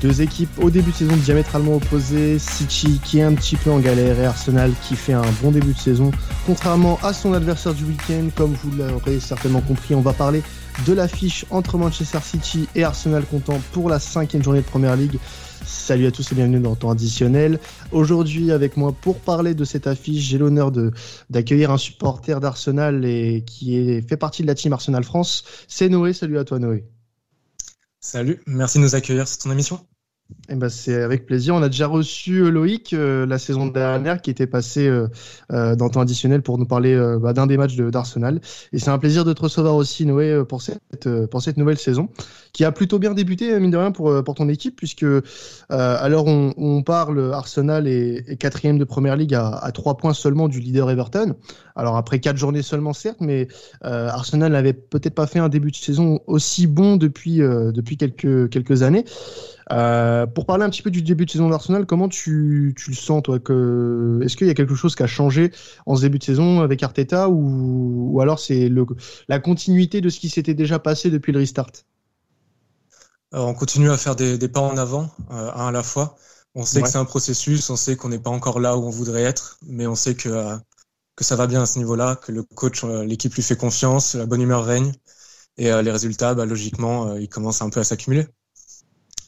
Deux 0.00 0.22
équipes 0.22 0.50
au 0.62 0.70
début 0.70 0.92
de 0.92 0.96
saison 0.96 1.16
diamétralement 1.16 1.76
opposées. 1.76 2.38
City 2.38 3.00
qui 3.02 3.18
est 3.18 3.22
un 3.22 3.34
petit 3.34 3.56
peu 3.56 3.72
en 3.72 3.80
galère 3.80 4.20
et 4.20 4.26
Arsenal 4.26 4.70
qui 4.86 4.94
fait 4.94 5.12
un 5.12 5.24
bon 5.42 5.50
début 5.50 5.72
de 5.72 5.78
saison. 5.78 6.12
Contrairement 6.46 7.00
à 7.02 7.12
son 7.12 7.32
adversaire 7.32 7.74
du 7.74 7.84
week-end, 7.84 8.28
comme 8.36 8.52
vous 8.52 8.70
l'aurez 8.76 9.18
certainement 9.18 9.60
compris, 9.60 9.96
on 9.96 10.00
va 10.00 10.12
parler 10.12 10.42
de 10.86 10.92
l'affiche 10.92 11.44
entre 11.50 11.78
Manchester 11.78 12.20
City 12.22 12.68
et 12.76 12.84
Arsenal 12.84 13.24
comptant 13.24 13.60
pour 13.72 13.88
la 13.88 13.98
cinquième 13.98 14.42
journée 14.42 14.60
de 14.60 14.66
Première 14.66 14.94
League. 14.94 15.18
Salut 15.66 16.06
à 16.06 16.12
tous 16.12 16.30
et 16.30 16.36
bienvenue 16.36 16.60
dans 16.60 16.76
Temps 16.76 16.90
Additionnel. 16.90 17.58
Aujourd'hui, 17.90 18.52
avec 18.52 18.76
moi 18.76 18.92
pour 18.92 19.18
parler 19.18 19.54
de 19.54 19.64
cette 19.64 19.88
affiche, 19.88 20.22
j'ai 20.22 20.38
l'honneur 20.38 20.70
d'accueillir 21.28 21.72
un 21.72 21.78
supporter 21.78 22.38
d'Arsenal 22.38 23.04
et 23.04 23.42
qui 23.44 24.00
fait 24.02 24.16
partie 24.16 24.42
de 24.42 24.46
la 24.46 24.54
team 24.54 24.72
Arsenal 24.72 25.02
France. 25.02 25.42
C'est 25.66 25.88
Noé. 25.88 26.12
Salut 26.12 26.38
à 26.38 26.44
toi, 26.44 26.60
Noé. 26.60 26.84
Salut, 28.00 28.40
merci 28.46 28.78
de 28.78 28.82
nous 28.82 28.94
accueillir 28.96 29.28
sur 29.28 29.38
ton 29.38 29.50
émission. 29.52 29.86
Eh 30.50 30.54
ben, 30.54 30.68
c'est 30.68 31.02
avec 31.02 31.26
plaisir. 31.26 31.54
On 31.54 31.62
a 31.62 31.68
déjà 31.68 31.86
reçu 31.86 32.38
euh, 32.38 32.50
Loïc 32.50 32.92
euh, 32.92 33.26
la 33.26 33.38
saison 33.38 33.66
dernière 33.66 34.20
qui 34.22 34.30
était 34.30 34.46
passé 34.46 34.86
euh, 34.86 35.06
dans 35.76 35.88
temps 35.88 36.00
additionnel 36.00 36.42
pour 36.42 36.58
nous 36.58 36.66
parler 36.66 36.96
bah, 37.20 37.32
d'un 37.32 37.46
des 37.46 37.56
matchs 37.56 37.76
d'Arsenal. 37.76 38.40
Et 38.72 38.78
c'est 38.78 38.90
un 38.90 38.98
plaisir 38.98 39.24
de 39.24 39.32
te 39.32 39.42
recevoir 39.42 39.74
aussi, 39.74 40.06
Noé, 40.06 40.42
pour 40.48 40.62
cette, 40.62 41.08
pour 41.26 41.42
cette 41.42 41.56
nouvelle 41.56 41.78
saison 41.78 42.08
qui 42.52 42.64
a 42.64 42.72
plutôt 42.72 42.98
bien 42.98 43.12
débuté, 43.12 43.58
mine 43.60 43.70
de 43.70 43.76
rien, 43.76 43.92
pour, 43.92 44.24
pour 44.24 44.34
ton 44.34 44.48
équipe, 44.48 44.74
puisque 44.76 45.06
alors 45.68 46.26
on, 46.26 46.54
on, 46.56 46.82
parle, 46.82 47.32
Arsenal 47.32 47.86
est, 47.86 48.38
quatrième 48.38 48.78
de 48.78 48.84
première 48.84 49.16
ligue 49.16 49.34
à, 49.34 49.50
à 49.50 49.70
trois 49.70 49.96
points 49.96 50.14
seulement 50.14 50.48
du 50.48 50.60
leader 50.60 50.90
Everton. 50.90 51.36
Alors 51.76 51.96
après 51.96 52.20
quatre 52.20 52.36
journées 52.36 52.62
seulement, 52.62 52.92
certes, 52.92 53.20
mais 53.20 53.48
Arsenal 53.82 54.52
n'avait 54.52 54.72
peut-être 54.72 55.14
pas 55.14 55.26
fait 55.26 55.38
un 55.38 55.48
début 55.48 55.70
de 55.70 55.76
saison 55.76 56.20
aussi 56.26 56.66
bon 56.66 56.96
depuis, 56.96 57.38
depuis 57.38 57.96
quelques, 57.96 58.48
quelques 58.48 58.82
années. 58.82 59.04
Euh, 59.70 60.26
pour 60.26 60.46
parler 60.46 60.64
un 60.64 60.70
petit 60.70 60.82
peu 60.82 60.90
du 60.90 61.02
début 61.02 61.26
de 61.26 61.30
saison 61.30 61.50
d'Arsenal, 61.50 61.84
comment 61.84 62.08
tu, 62.08 62.74
tu, 62.76 62.90
le 62.90 62.96
sens, 62.96 63.22
toi 63.22 63.38
que... 63.38 64.20
Est-ce 64.24 64.36
qu'il 64.36 64.46
y 64.46 64.50
a 64.50 64.54
quelque 64.54 64.74
chose 64.74 64.94
qui 64.94 65.02
a 65.02 65.06
changé 65.06 65.52
en 65.84 65.96
ce 65.96 66.02
début 66.02 66.18
de 66.18 66.24
saison 66.24 66.60
avec 66.60 66.82
Arteta 66.82 67.28
ou, 67.28 68.12
ou 68.12 68.20
alors 68.20 68.38
c'est 68.38 68.70
la 69.28 69.38
continuité 69.38 70.00
de 70.00 70.08
ce 70.08 70.20
qui 70.20 70.30
s'était 70.30 70.54
déjà 70.54 70.78
passé 70.78 71.10
depuis 71.10 71.32
le 71.32 71.40
restart? 71.40 71.70
On 73.32 73.52
continue 73.52 73.90
à 73.90 73.98
faire 73.98 74.16
des, 74.16 74.38
des 74.38 74.48
pas 74.48 74.60
en 74.60 74.78
avant, 74.78 75.10
euh, 75.30 75.52
un 75.54 75.68
à 75.68 75.72
la 75.72 75.82
fois. 75.82 76.16
On 76.54 76.64
sait 76.64 76.80
que 76.80 76.88
c'est 76.88 76.96
un 76.96 77.04
processus, 77.04 77.68
on 77.68 77.76
sait 77.76 77.94
qu'on 77.94 78.08
n'est 78.08 78.18
pas 78.18 78.30
encore 78.30 78.58
là 78.60 78.76
où 78.76 78.84
on 78.84 78.90
voudrait 78.90 79.22
être, 79.22 79.58
mais 79.66 79.86
on 79.86 79.94
sait 79.94 80.14
que, 80.14 80.30
euh, 80.30 80.56
que 81.14 81.24
ça 81.24 81.36
va 81.36 81.46
bien 81.46 81.62
à 81.62 81.66
ce 81.66 81.78
niveau-là, 81.78 82.16
que 82.16 82.32
le 82.32 82.42
coach, 82.42 82.84
l'équipe 82.84 83.34
lui 83.34 83.42
fait 83.42 83.56
confiance, 83.56 84.14
la 84.14 84.24
bonne 84.24 84.40
humeur 84.40 84.64
règne, 84.64 84.92
et 85.58 85.64
les 85.64 85.90
résultats, 85.90 86.34
bah, 86.34 86.46
logiquement, 86.46 87.16
ils 87.16 87.28
commencent 87.28 87.60
un 87.60 87.68
peu 87.68 87.80
à 87.80 87.84
s'accumuler. 87.84 88.26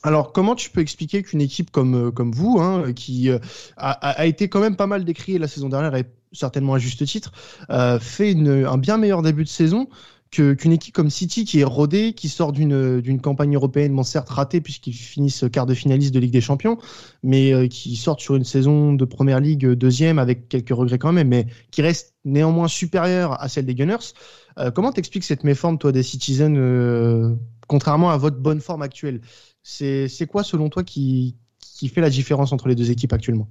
Alors, 0.03 0.33
comment 0.33 0.55
tu 0.55 0.71
peux 0.71 0.81
expliquer 0.81 1.23
qu'une 1.23 1.41
équipe 1.41 1.71
comme, 1.71 2.09
euh, 2.09 2.11
comme 2.11 2.33
vous, 2.33 2.59
hein, 2.59 2.93
qui 2.95 3.29
euh, 3.29 3.39
a, 3.77 3.91
a, 3.91 4.27
été 4.27 4.49
quand 4.49 4.61
même 4.61 4.77
pas 4.77 4.87
mal 4.87 5.05
décriée 5.05 5.39
la 5.39 5.49
saison 5.49 5.69
dernière 5.69 5.95
et 5.95 6.05
certainement 6.33 6.75
à 6.75 6.79
juste 6.79 7.05
titre, 7.05 7.33
euh, 7.71 7.99
fait 7.99 8.33
une, 8.33 8.65
un 8.65 8.79
bien 8.79 8.97
meilleur 8.97 9.23
début 9.23 9.45
de 9.45 9.49
saison 9.49 9.89
qu'une 10.31 10.73
équipe 10.73 10.95
comme 10.95 11.11
City 11.11 11.45
qui 11.45 11.61
est 11.61 11.65
rodée, 11.65 12.13
qui 12.13 12.29
sort 12.29 12.53
d'une 12.53 13.01
d'une 13.01 13.21
campagne 13.21 13.55
européenne, 13.55 14.01
certes 14.05 14.29
ratée 14.29 14.61
puisqu'ils 14.61 14.93
finissent 14.93 15.45
quart 15.53 15.67
de 15.67 15.75
finaliste 15.75 16.15
de 16.15 16.21
Ligue 16.21 16.33
des 16.33 16.41
Champions, 16.41 16.79
mais 17.25 17.53
euh, 17.53 17.67
qui 17.67 17.97
sortent 17.97 18.21
sur 18.21 18.37
une 18.37 18.45
saison 18.45 18.93
de 18.93 19.05
Première 19.05 19.41
Ligue 19.41 19.67
deuxième 19.73 20.19
avec 20.19 20.49
quelques 20.49 20.71
regrets 20.71 20.99
quand 20.99 21.13
même, 21.13 21.29
mais 21.29 21.47
qui 21.73 21.83
reste 21.83 22.15
néanmoins 22.25 22.69
supérieure 22.69 23.43
à 23.43 23.49
celle 23.49 23.67
des 23.67 23.75
Gunners. 23.75 24.15
Euh, 24.59 24.71
comment 24.71 24.93
t'expliques 24.93 25.25
cette 25.25 25.43
méforme 25.43 25.79
toi 25.79 25.91
des 25.91 26.05
Citizens, 26.05 26.55
euh, 26.57 27.35
contrairement 27.67 28.11
à 28.11 28.17
votre 28.17 28.39
bonne 28.39 28.61
forme 28.61 28.83
actuelle? 28.83 29.21
C'est 29.63 30.27
quoi, 30.29 30.43
selon 30.43 30.69
toi, 30.69 30.83
qui, 30.85 31.37
qui 31.59 31.89
fait 31.89 32.01
la 32.01 32.11
différence 32.11 32.53
entre 32.53 32.69
les 32.69 32.75
deux 32.75 32.91
équipes 32.91 33.13
actuellement? 33.13 33.49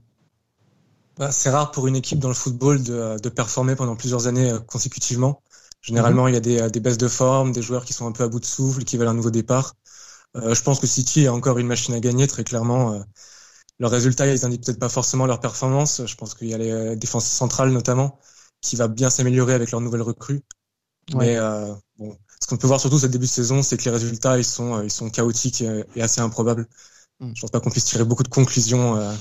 Bah, 1.17 1.31
C'est 1.31 1.49
rare 1.49 1.71
pour 1.71 1.87
une 1.87 1.95
équipe 1.95 2.20
dans 2.20 2.27
le 2.30 2.33
football 2.33 2.83
de, 2.83 3.20
de 3.20 3.30
performer 3.30 3.75
pendant 3.75 3.95
plusieurs 3.95 4.27
années 4.27 4.52
euh, 4.52 4.59
consécutivement. 4.59 5.42
Généralement, 5.81 6.23
mhm. 6.23 6.30
il 6.30 6.33
y 6.33 6.37
a 6.37 6.42
des, 6.42 6.61
euh, 6.61 6.69
des, 6.69 6.80
baisses 6.80 6.98
de 6.98 7.08
forme, 7.08 7.52
des 7.52 7.61
joueurs 7.61 7.86
qui 7.86 7.93
sont 7.93 8.08
un 8.08 8.11
peu 8.11 8.23
à 8.23 8.27
bout 8.27 8.39
de 8.39 8.45
souffle, 8.45 8.83
qui 8.83 8.98
veulent 8.98 9.08
un 9.08 9.14
nouveau 9.14 9.31
départ. 9.31 9.75
Euh, 10.36 10.53
je 10.53 10.61
pense 10.61 10.80
que 10.80 10.87
City 10.87 11.27
a 11.27 11.33
encore 11.33 11.58
une 11.58 11.67
machine 11.67 11.93
à 11.93 11.99
gagner, 11.99 12.27
très 12.27 12.43
clairement. 12.43 12.93
Euh, 12.93 12.99
leurs 13.80 13.92
résultats, 13.92 14.27
ils 14.27 14.45
indiquent 14.45 14.65
peut-être 14.65 14.80
pas 14.80 14.89
forcément 14.89 15.25
leur 15.25 15.39
performance. 15.39 16.05
Je 16.05 16.15
pense 16.15 16.36
qu'il 16.36 16.48
y 16.48 16.53
a 16.53 16.58
les 16.58 16.95
défenses 16.95 17.25
centrales 17.25 17.71
notamment, 17.71 18.19
qui 18.61 18.75
va 18.75 18.87
bien 18.87 19.09
s'améliorer 19.09 19.53
avec 19.53 19.71
leurs 19.71 19.81
nouvelles 19.81 20.02
recrues. 20.02 20.43
Mais 21.15 21.37
euh, 21.37 21.73
bon, 21.98 22.17
ce 22.42 22.48
qu'on 22.48 22.58
peut 22.58 22.67
voir 22.67 22.80
surtout 22.80 23.00
ce 23.00 23.08
début 23.08 23.26
de 23.26 23.30
saison, 23.32 23.61
c'est 23.61 23.77
que 23.77 23.83
les 23.83 23.92
résultats 23.92 24.38
ils 24.38 24.45
sont 24.45 24.76
euh, 24.76 24.83
ils 24.83 24.92
sont 24.92 25.10
chaotiques 25.10 25.61
et, 25.61 26.02
assez 26.02 26.22
improbables. 26.22 26.67
Hmm. 27.20 27.32
Je 27.36 27.42
pense 27.42 27.52
pas 27.52 27.60
qu'on 27.60 27.70
puisse 27.70 27.83
tirer 27.83 28.05
beaucoup 28.05 28.23
de 28.23 28.30
conclusions. 28.30 28.95
Euh. 28.95 29.11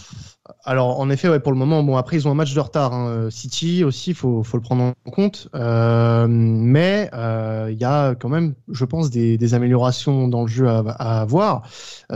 Alors 0.65 1.01
en 1.01 1.11
effet, 1.11 1.28
ouais, 1.28 1.41
pour 1.41 1.51
le 1.51 1.59
moment, 1.59 1.83
bon 1.83 1.97
après 1.97 2.17
ils 2.17 2.28
ont 2.28 2.31
un 2.31 2.34
match 2.34 2.55
de 2.55 2.61
retard. 2.61 2.95
Hein. 2.95 3.28
City 3.28 3.83
aussi, 3.83 4.15
faut 4.15 4.45
faut 4.45 4.57
le 4.57 4.62
prendre 4.62 4.95
en 5.05 5.11
compte. 5.11 5.49
Euh, 5.57 6.28
mais 6.28 7.11
il 7.12 7.77
y 7.77 7.84
a 7.84 8.15
quand 8.15 8.28
même, 8.28 8.55
je 8.71 8.84
pense, 8.84 9.11
des, 9.11 9.37
des 9.37 9.55
améliorations 9.55 10.28
dans 10.28 10.43
le 10.43 10.49
jeu 10.49 10.69
à, 10.69 10.78
à 10.78 11.21
avoir. 11.21 11.69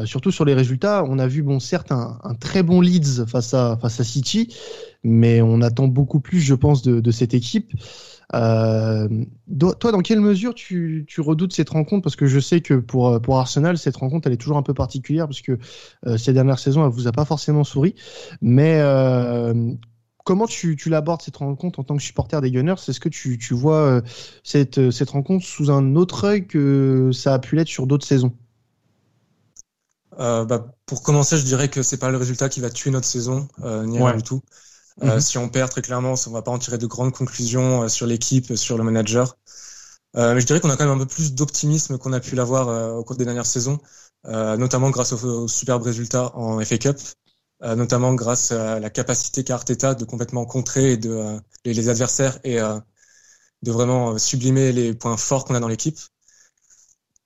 surtout 0.05 0.31
sur 0.31 0.45
les 0.45 0.55
résultats, 0.55 1.05
on 1.09 1.19
a 1.19 1.27
vu 1.27 1.43
bon 1.43 1.59
certes 1.59 1.91
un, 1.91 2.21
un, 2.23 2.35
très 2.35 2.63
bon 2.63 2.81
Leeds 2.81 3.27
face 3.27 3.53
à 3.53 3.77
face 3.83 3.99
à 3.99 4.05
City, 4.05 4.55
mais 5.03 5.43
on 5.43 5.61
attend 5.63 5.89
beaucoup 5.89 6.21
plus, 6.21 6.41
je 6.41 6.55
pense, 6.55 6.83
de, 6.83 7.01
de 7.01 7.11
cette 7.11 7.35
équipe. 7.35 7.73
Euh, 8.35 9.09
toi, 9.59 9.93
dans 9.93 10.01
quelle 10.01 10.21
mesure 10.21 10.55
tu, 10.55 11.05
tu, 11.07 11.21
redoutes 11.21 11.53
cette 11.53 11.71
rencontre? 11.71 12.03
Parce 12.03 12.17
que 12.17 12.27
je 12.27 12.41
sais 12.41 12.61
que 12.61 12.75
pour, 12.75 13.21
pour 13.21 13.39
Arsenal, 13.39 13.79
cette 13.79 13.97
rencontre, 13.97 14.27
elle 14.29 14.35
est 14.35 14.39
toujours 14.39 14.57
un 14.57 14.63
peu 14.63 14.75
particulière, 14.75 15.27
parce 15.27 15.43
que 15.43 15.59
euh, 16.07 16.17
ces 16.17 16.33
dernières 16.33 16.59
saisons, 16.59 16.85
elle 16.85 16.93
vous 16.93 17.09
a 17.09 17.13
pas 17.13 17.25
forcément 17.25 17.65
souri. 17.65 17.95
Mais 18.41 18.79
euh, 18.81 19.73
comment 20.25 20.47
tu, 20.47 20.77
tu 20.77 20.89
l'abordes 20.89 21.23
cette 21.23 21.37
rencontre 21.37 21.81
en 21.81 21.85
tant 21.85 21.97
que 21.97 22.03
supporter 22.03 22.41
des 22.41 22.51
Gunners? 22.51 22.75
Est-ce 22.89 23.01
que 23.01 23.09
tu, 23.09 23.39
tu 23.39 23.55
vois 23.55 23.81
euh, 23.81 24.01
cette, 24.45 24.91
cette 24.91 25.11
rencontre 25.11 25.45
sous 25.45 25.71
un 25.71 25.97
autre 25.97 26.25
œil 26.25 26.47
que 26.47 27.11
ça 27.13 27.35
a 27.35 27.39
pu 27.39 27.57
l'être 27.57 27.69
sur 27.69 27.87
d'autres 27.87 28.07
saisons? 28.07 28.33
Euh, 30.19 30.45
bah, 30.45 30.75
pour 30.87 31.03
commencer, 31.03 31.39
je 31.39 31.45
dirais 31.45 31.69
que 31.69 31.83
c'est 31.83 31.97
pas 31.97 32.11
le 32.11 32.19
résultat 32.19 32.49
qui 32.49 32.61
va 32.61 32.71
tuer 32.71 32.91
notre 32.91 33.07
saison, 33.07 33.49
euh, 33.63 33.85
ni 33.87 33.99
rien 33.99 34.17
du 34.17 34.23
tout. 34.23 34.43
Euh, 35.01 35.15
mhm. 35.15 35.21
si 35.21 35.39
on 35.39 35.49
perd, 35.49 35.71
très 35.71 35.83
clairement, 35.83 36.15
on 36.27 36.31
va 36.31 36.43
pas 36.43 36.51
en 36.51 36.59
tirer 36.59 36.79
de 36.79 36.87
grandes 36.87 37.13
conclusions 37.13 37.85
euh, 37.85 37.89
sur 37.89 38.07
l'équipe, 38.07 38.57
sur 38.57 38.77
le 38.77 38.85
manager. 38.85 39.37
Euh, 40.17 40.35
mais 40.35 40.41
je 40.41 40.47
dirais 40.47 40.61
qu'on 40.61 40.71
a 40.71 40.77
quand 40.77 40.85
même 40.85 40.95
un 40.95 40.99
peu 40.99 41.07
plus 41.07 41.35
d'optimisme 41.35 41.97
qu'on 41.97 42.13
a 42.13 42.21
pu 42.21 42.35
l'avoir 42.35 42.97
au 42.99 43.03
cours 43.03 43.17
des 43.17 43.25
dernières 43.25 43.47
saisons, 43.47 43.81
notamment 44.25 44.91
grâce 44.91 45.13
aux, 45.13 45.49
superbes 45.49 45.83
résultats 45.85 46.37
en 46.37 46.63
FA 46.63 46.77
Cup, 46.77 46.99
notamment 47.63 48.13
grâce 48.13 48.53
à 48.53 48.79
la 48.79 48.91
capacité 48.91 49.43
qu'a 49.43 49.55
Arteta 49.55 49.95
de 49.95 50.05
complètement 50.05 50.45
contrer 50.45 50.93
et 50.93 50.97
de, 50.99 51.39
les, 51.65 51.89
adversaires 51.89 52.39
et 52.45 52.59
de 52.59 53.73
vraiment 53.73 54.19
sublimer 54.19 54.73
les 54.73 54.93
points 54.93 55.17
forts 55.17 55.47
qu'on 55.47 55.55
a 55.55 55.61
dans 55.61 55.69
l'équipe. 55.69 55.99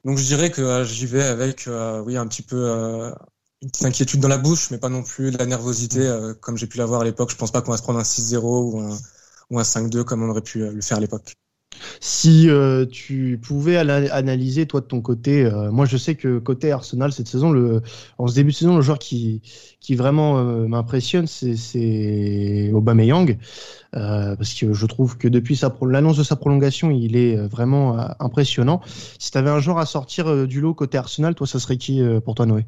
Donc 0.05 0.19
je 0.19 0.25
dirais 0.25 0.53
que 0.53 0.85
j'y 0.85 1.07
vais 1.07 1.25
avec 1.25 1.69
oui 2.05 2.17
un 2.17 2.29
petit 2.29 2.43
peu 2.43 3.13
une 3.63 3.71
petite 3.71 3.87
inquiétude 3.87 4.21
dans 4.21 4.29
la 4.29 4.39
bouche, 4.39 4.71
mais 4.71 4.79
pas 4.79 4.89
non 4.89 5.03
plus 5.03 5.31
de 5.31 5.39
la 5.39 5.47
nervosité 5.47 6.01
euh, 6.01 6.35
comme 6.35 6.59
j'ai 6.59 6.67
pu 6.67 6.79
l'avoir 6.79 7.01
à 7.01 7.05
l'époque. 7.05 7.31
Je 7.31 7.37
pense 7.37 7.51
pas 7.51 7.63
qu'on 7.63 7.71
va 7.71 7.79
se 7.79 7.83
prendre 7.83 7.99
un 7.99 8.05
6-0 8.05 8.41
ou 8.43 8.81
un, 8.81 8.97
ou 9.51 9.59
un 9.59 9.65
5-2 9.65 10.05
comme 10.05 10.23
on 10.23 10.29
aurait 10.29 10.43
pu 10.43 10.63
euh, 10.63 10.73
le 10.73 10.83
faire 10.83 10.99
à 10.99 11.01
l'époque. 11.01 11.35
Si 12.01 12.49
euh, 12.49 12.87
tu 12.87 13.39
pouvais 13.43 13.77
analyser 13.77 14.67
toi 14.67 14.81
de 14.81 14.87
ton 14.87 15.03
côté, 15.03 15.51
moi 15.71 15.85
je 15.85 15.99
sais 15.99 16.15
que 16.15 16.39
côté 16.39 16.73
Arsenal 16.73 17.13
cette 17.13 17.29
saison, 17.29 17.51
le, 17.51 17.83
en 18.17 18.29
ce 18.29 18.35
début 18.35 18.53
de 18.53 18.57
saison, 18.57 18.77
le 18.77 18.83
joueur 18.83 18.99
qui, 18.99 19.43
qui 19.81 19.95
vraiment 19.95 20.43
m'impressionne, 20.43 21.27
c'est 21.27 22.71
Aubameyang, 22.73 23.39
parce 23.93 24.55
que 24.55 24.73
je 24.73 24.87
trouve 24.87 25.19
que 25.19 25.29
depuis 25.29 25.61
l'annonce 25.83 26.17
de 26.17 26.25
sa 26.25 26.37
prolongation, 26.37 26.91
il 26.91 27.15
est 27.15 27.37
vraiment 27.47 27.99
impressionnant. 28.21 28.81
Si 29.19 29.31
tu 29.31 29.37
avais 29.37 29.51
un 29.51 29.61
joueur 29.61 29.79
à 29.79 29.87
sortir 29.87 30.47
du 30.47 30.63
lot 30.63 30.73
côté 30.73 30.97
Arsenal, 30.97 31.35
toi 31.35 31.47
ça 31.47 31.59
serait 31.61 31.77
qui 31.77 32.03
pour 32.25 32.35
toi 32.35 32.47
Noé? 32.47 32.65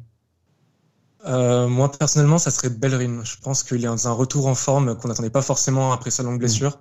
Euh, 1.25 1.67
moi 1.67 1.91
personnellement, 1.91 2.37
ça 2.37 2.51
serait 2.51 2.69
Bellerin. 2.69 3.23
Je 3.23 3.35
pense 3.41 3.63
qu'il 3.63 3.83
est 3.83 3.87
dans 3.87 4.07
un 4.07 4.11
retour 4.11 4.47
en 4.47 4.55
forme 4.55 4.97
qu'on 4.97 5.09
n'attendait 5.09 5.29
pas 5.29 5.41
forcément 5.41 5.91
après 5.91 6.11
sa 6.11 6.23
longue 6.23 6.35
mm. 6.35 6.39
blessure. 6.39 6.79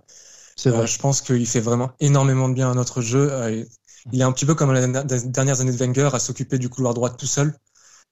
C'est 0.57 0.71
vrai. 0.71 0.83
Euh, 0.83 0.87
je 0.87 0.99
pense 0.99 1.21
qu'il 1.21 1.47
fait 1.47 1.61
vraiment 1.61 1.91
énormément 2.01 2.49
de 2.49 2.55
bien 2.55 2.71
à 2.71 2.75
notre 2.75 3.01
jeu. 3.01 3.33
Euh, 3.33 3.65
il 4.13 4.21
est 4.21 4.25
un 4.25 4.33
petit 4.33 4.47
peu 4.47 4.55
comme 4.55 4.73
les 4.73 4.87
dernières 5.27 5.61
années 5.61 5.73
de 5.73 5.77
Wenger 5.77 6.11
à 6.13 6.19
s'occuper 6.19 6.59
du 6.59 6.69
couloir 6.69 6.95
droit 6.95 7.11
tout 7.11 7.27
seul. 7.27 7.55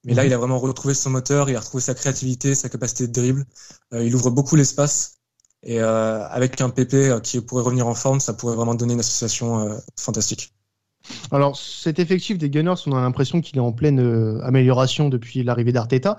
Mais 0.04 0.14
là, 0.14 0.22
mm-hmm. 0.22 0.26
il 0.26 0.32
a 0.34 0.38
vraiment 0.38 0.58
retrouvé 0.58 0.94
son 0.94 1.10
moteur, 1.10 1.48
il 1.48 1.56
a 1.56 1.60
retrouvé 1.60 1.82
sa 1.82 1.94
créativité, 1.94 2.54
sa 2.54 2.68
capacité 2.68 3.06
de 3.06 3.12
dribble. 3.12 3.44
il 3.92 4.14
ouvre 4.14 4.30
beaucoup 4.30 4.56
l'espace. 4.56 5.14
Et 5.62 5.80
avec 5.80 6.60
un 6.60 6.68
PP 6.68 7.22
qui 7.22 7.40
pourrait 7.40 7.62
revenir 7.62 7.88
en 7.88 7.94
forme, 7.94 8.20
ça 8.20 8.34
pourrait 8.34 8.54
vraiment 8.54 8.74
donner 8.74 8.92
une 8.92 9.00
association 9.00 9.80
fantastique. 9.98 10.52
Alors, 11.32 11.56
cet 11.56 11.98
effectif 11.98 12.38
des 12.38 12.50
Gunners, 12.50 12.74
on 12.86 12.92
a 12.92 13.00
l'impression 13.00 13.40
qu'il 13.40 13.56
est 13.56 13.60
en 13.60 13.72
pleine 13.72 14.00
euh, 14.00 14.40
amélioration 14.42 15.08
depuis 15.08 15.42
l'arrivée 15.42 15.72
d'Arteta. 15.72 16.18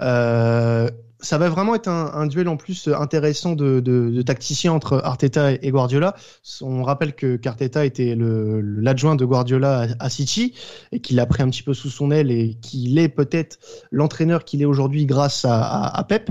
Euh, 0.00 0.88
ça 1.22 1.38
va 1.38 1.48
vraiment 1.48 1.76
être 1.76 1.88
un, 1.88 2.26
duel 2.26 2.48
en 2.48 2.56
plus 2.56 2.88
intéressant 2.88 3.52
de, 3.54 3.78
de, 3.78 4.22
tacticiens 4.22 4.72
entre 4.72 5.00
Arteta 5.04 5.52
et 5.52 5.70
Guardiola. 5.70 6.16
On 6.60 6.82
rappelle 6.82 7.14
que 7.14 7.36
qu'Arteta 7.36 7.86
était 7.86 8.16
l'adjoint 8.18 9.14
de 9.14 9.24
Guardiola 9.24 9.86
à, 10.00 10.10
City 10.10 10.54
et 10.90 10.98
qu'il 10.98 11.20
a 11.20 11.26
pris 11.26 11.44
un 11.44 11.48
petit 11.48 11.62
peu 11.62 11.74
sous 11.74 11.90
son 11.90 12.10
aile 12.10 12.32
et 12.32 12.54
qu'il 12.60 12.98
est 12.98 13.08
peut-être 13.08 13.58
l'entraîneur 13.92 14.44
qu'il 14.44 14.62
est 14.62 14.66
aujourd'hui 14.66 15.06
grâce 15.06 15.46
à, 15.48 16.04
Pep. 16.08 16.28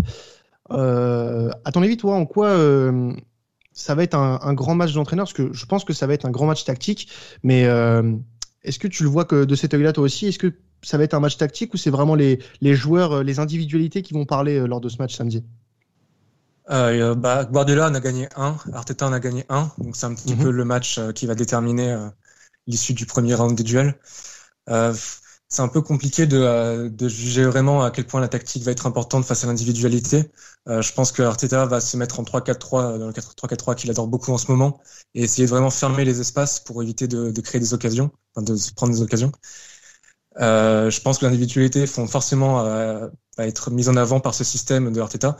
Euh, 0.71 1.49
à 1.63 1.71
ton 1.71 1.81
avis, 1.83 1.95
toi, 1.95 2.15
en 2.15 2.25
quoi 2.25 2.47
euh, 2.47 3.13
ça 3.73 3.95
va 3.95 4.03
être 4.03 4.15
un, 4.15 4.53
grand 4.53 4.75
match 4.75 4.93
d'entraîneur 4.93 5.25
Parce 5.25 5.33
que 5.33 5.53
je 5.53 5.65
pense 5.65 5.85
que 5.85 5.93
ça 5.93 6.07
va 6.07 6.13
être 6.13 6.25
un 6.25 6.31
grand 6.31 6.45
match 6.45 6.65
tactique, 6.65 7.09
mais 7.43 7.65
euh, 7.65 8.15
est-ce 8.63 8.79
que 8.79 8.87
tu 8.87 9.03
le 9.03 9.09
vois 9.09 9.25
que 9.25 9.45
de 9.45 9.55
cet 9.55 9.73
œil-là 9.73 9.93
toi 9.93 10.03
aussi? 10.03 10.27
Est-ce 10.27 10.39
que 10.39 10.53
ça 10.83 10.97
va 10.97 11.03
être 11.03 11.13
un 11.13 11.19
match 11.19 11.37
tactique 11.37 11.73
ou 11.73 11.77
c'est 11.77 11.89
vraiment 11.89 12.15
les, 12.15 12.39
les, 12.61 12.75
joueurs, 12.75 13.13
euh, 13.13 13.23
les 13.23 13.39
individualités 13.39 14.01
qui 14.01 14.13
vont 14.13 14.25
parler 14.25 14.57
euh, 14.57 14.65
lors 14.65 14.81
de 14.81 14.89
ce 14.89 14.97
match 14.97 15.15
samedi? 15.15 15.43
Euh, 16.69 17.15
bah, 17.15 17.45
Guardiola 17.45 17.89
en 17.89 17.93
a 17.93 17.99
gagné 17.99 18.27
un, 18.35 18.55
Arteta 18.73 19.07
en 19.07 19.13
a 19.13 19.19
gagné 19.19 19.45
un, 19.49 19.71
donc 19.77 19.95
c'est 19.95 20.05
un 20.05 20.13
petit 20.13 20.35
mhm. 20.35 20.43
peu 20.43 20.51
le 20.51 20.63
match 20.63 20.99
qui 21.15 21.25
va 21.25 21.35
déterminer 21.35 21.97
l'issue 22.67 22.93
du 22.93 23.05
premier 23.05 23.33
round 23.33 23.57
des 23.57 23.63
duels. 23.63 23.95
C'est 25.51 25.61
un 25.61 25.67
peu 25.67 25.81
compliqué 25.81 26.25
de, 26.27 26.87
de, 26.89 27.07
juger 27.09 27.45
vraiment 27.45 27.83
à 27.83 27.91
quel 27.91 28.07
point 28.07 28.21
la 28.21 28.27
tactique 28.29 28.63
va 28.63 28.71
être 28.71 28.87
importante 28.87 29.25
face 29.25 29.43
à 29.43 29.47
l'individualité. 29.47 30.31
je 30.67 30.91
pense 30.93 31.11
que 31.11 31.21
Arteta 31.21 31.65
va 31.65 31.81
se 31.81 31.97
mettre 31.97 32.19
en 32.19 32.23
3-4-3 32.23 32.97
dans 32.99 33.07
le 33.07 33.13
3-4-3 33.13 33.75
qu'il 33.75 33.91
adore 33.91 34.07
beaucoup 34.07 34.31
en 34.31 34.37
ce 34.37 34.49
moment 34.49 34.79
et 35.13 35.23
essayer 35.23 35.45
de 35.45 35.49
vraiment 35.49 35.69
fermer 35.69 36.05
les 36.05 36.21
espaces 36.21 36.59
pour 36.59 36.81
éviter 36.81 37.07
de, 37.07 37.31
de 37.31 37.41
créer 37.41 37.59
des 37.59 37.73
occasions, 37.73 38.11
enfin 38.35 38.43
de 38.43 38.55
prendre 38.75 38.93
des 38.93 39.01
occasions. 39.01 39.31
Euh, 40.39 40.89
je 40.89 41.01
pense 41.01 41.17
que 41.17 41.25
l'individualité 41.25 41.85
font 41.87 42.07
forcément 42.07 42.65
euh, 42.65 43.09
être 43.37 43.69
mise 43.71 43.89
en 43.89 43.95
avant 43.97 44.19
par 44.19 44.33
ce 44.33 44.43
système 44.43 44.91
de 44.93 45.01
Arteta, 45.01 45.37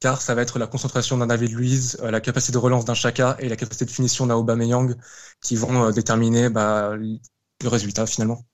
car 0.00 0.20
ça 0.20 0.34
va 0.34 0.42
être 0.42 0.58
la 0.58 0.66
concentration 0.66 1.16
d'un 1.18 1.26
David 1.26 1.52
Luiz, 1.52 1.98
euh, 2.02 2.10
la 2.10 2.20
capacité 2.20 2.52
de 2.52 2.58
relance 2.58 2.84
d'un 2.84 2.94
Chaka 2.94 3.36
et 3.40 3.48
la 3.48 3.56
capacité 3.56 3.84
de 3.86 3.90
finition 3.90 4.26
d'un 4.26 4.36
Aubameyang 4.36 4.94
qui 5.42 5.56
vont 5.56 5.84
euh, 5.86 5.92
déterminer 5.92 6.50
bah, 6.50 6.94
le 6.96 7.68
résultat 7.68 8.06
finalement. 8.06 8.44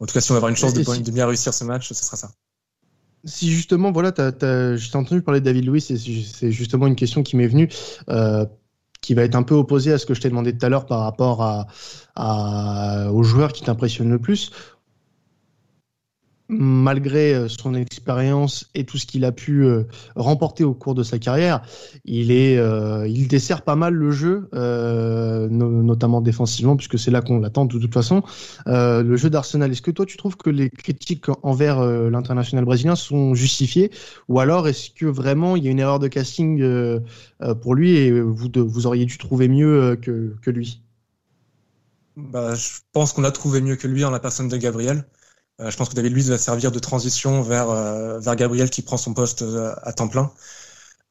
En 0.00 0.06
tout 0.06 0.14
cas, 0.14 0.20
si 0.20 0.30
on 0.30 0.34
va 0.34 0.38
avoir 0.38 0.50
une 0.50 0.56
chance 0.56 0.74
de, 0.74 0.82
de, 0.82 1.10
bien 1.10 1.26
réussir 1.26 1.52
ce 1.54 1.64
match, 1.64 1.88
ce 1.88 1.94
sera 1.94 2.16
ça. 2.16 2.30
Si 3.24 3.52
justement, 3.52 3.92
voilà, 3.92 4.12
j'ai 4.76 4.96
entendu 4.96 5.20
parler 5.20 5.40
de 5.40 5.44
David 5.44 5.66
Luiz, 5.66 5.90
et 5.90 5.98
c'est 5.98 6.50
justement 6.50 6.86
une 6.86 6.96
question 6.96 7.22
qui 7.22 7.36
m'est 7.36 7.48
venue. 7.48 7.68
Euh, 8.08 8.46
qui 9.02 9.14
va 9.14 9.22
être 9.22 9.34
un 9.34 9.42
peu 9.42 9.54
opposée 9.54 9.94
à 9.94 9.98
ce 9.98 10.04
que 10.04 10.12
je 10.12 10.20
t'ai 10.20 10.28
demandé 10.28 10.56
tout 10.56 10.66
à 10.66 10.68
l'heure 10.68 10.84
par 10.84 11.00
rapport 11.00 11.42
à, 11.42 11.66
à, 12.16 13.10
aux 13.10 13.22
joueurs 13.22 13.54
qui 13.54 13.62
t'impressionnent 13.62 14.10
le 14.10 14.18
plus 14.18 14.50
malgré 16.50 17.32
euh, 17.32 17.48
son 17.48 17.74
expérience 17.74 18.68
et 18.74 18.84
tout 18.84 18.98
ce 18.98 19.06
qu'il 19.06 19.24
a 19.24 19.32
pu 19.32 19.64
euh, 19.64 19.84
remporter 20.16 20.64
au 20.64 20.74
cours 20.74 20.94
de 20.94 21.02
sa 21.02 21.18
carrière, 21.18 21.62
il 22.04 22.32
est, 22.32 22.58
euh, 22.58 23.06
il 23.06 23.28
dessert 23.28 23.62
pas 23.62 23.76
mal 23.76 23.94
le 23.94 24.10
jeu, 24.10 24.48
notamment 24.52 26.20
défensivement, 26.20 26.76
puisque 26.76 26.98
c'est 26.98 27.10
là 27.10 27.22
qu'on 27.22 27.38
l'attend 27.38 27.64
de 27.64 27.78
toute 27.78 27.94
façon. 27.94 28.22
le 28.66 29.16
jeu 29.16 29.30
d'Arsenal, 29.30 29.70
est-ce 29.70 29.82
que 29.82 29.90
toi 29.90 30.06
tu 30.06 30.16
trouves 30.16 30.36
que 30.36 30.50
les 30.50 30.70
critiques 30.70 31.26
envers 31.42 31.80
l'international 31.84 32.64
brésilien 32.64 32.96
sont 32.96 33.34
justifiées, 33.34 33.90
ou 34.28 34.40
alors 34.40 34.68
est-ce 34.68 34.90
que 34.90 35.06
vraiment 35.06 35.56
il 35.56 35.64
y 35.64 35.68
a 35.68 35.70
une 35.70 35.78
erreur 35.78 35.98
de 35.98 36.08
casting 36.08 36.62
pour 37.62 37.74
lui 37.74 37.92
et 37.96 38.20
vous, 38.20 38.48
vous 38.54 38.86
auriez 38.86 39.06
dû 39.06 39.18
trouver 39.18 39.48
mieux 39.48 39.96
que, 40.00 40.34
que 40.42 40.50
lui? 40.50 40.82
Bah, 42.16 42.54
je 42.54 42.80
pense 42.92 43.12
qu'on 43.12 43.24
a 43.24 43.30
trouvé 43.30 43.60
mieux 43.60 43.76
que 43.76 43.86
lui 43.86 44.04
en 44.04 44.10
la 44.10 44.20
personne 44.20 44.48
de 44.48 44.56
Gabriel. 44.56 45.04
Euh, 45.60 45.70
je 45.70 45.76
pense 45.76 45.88
que 45.88 45.94
David 45.94 46.12
Luiz 46.12 46.30
va 46.30 46.38
servir 46.38 46.72
de 46.72 46.78
transition 46.78 47.42
vers, 47.42 47.70
euh, 47.70 48.18
vers 48.18 48.36
Gabriel 48.36 48.70
qui 48.70 48.82
prend 48.82 48.96
son 48.96 49.14
poste 49.14 49.42
euh, 49.42 49.74
à 49.82 49.92
temps 49.92 50.08
plein. 50.08 50.32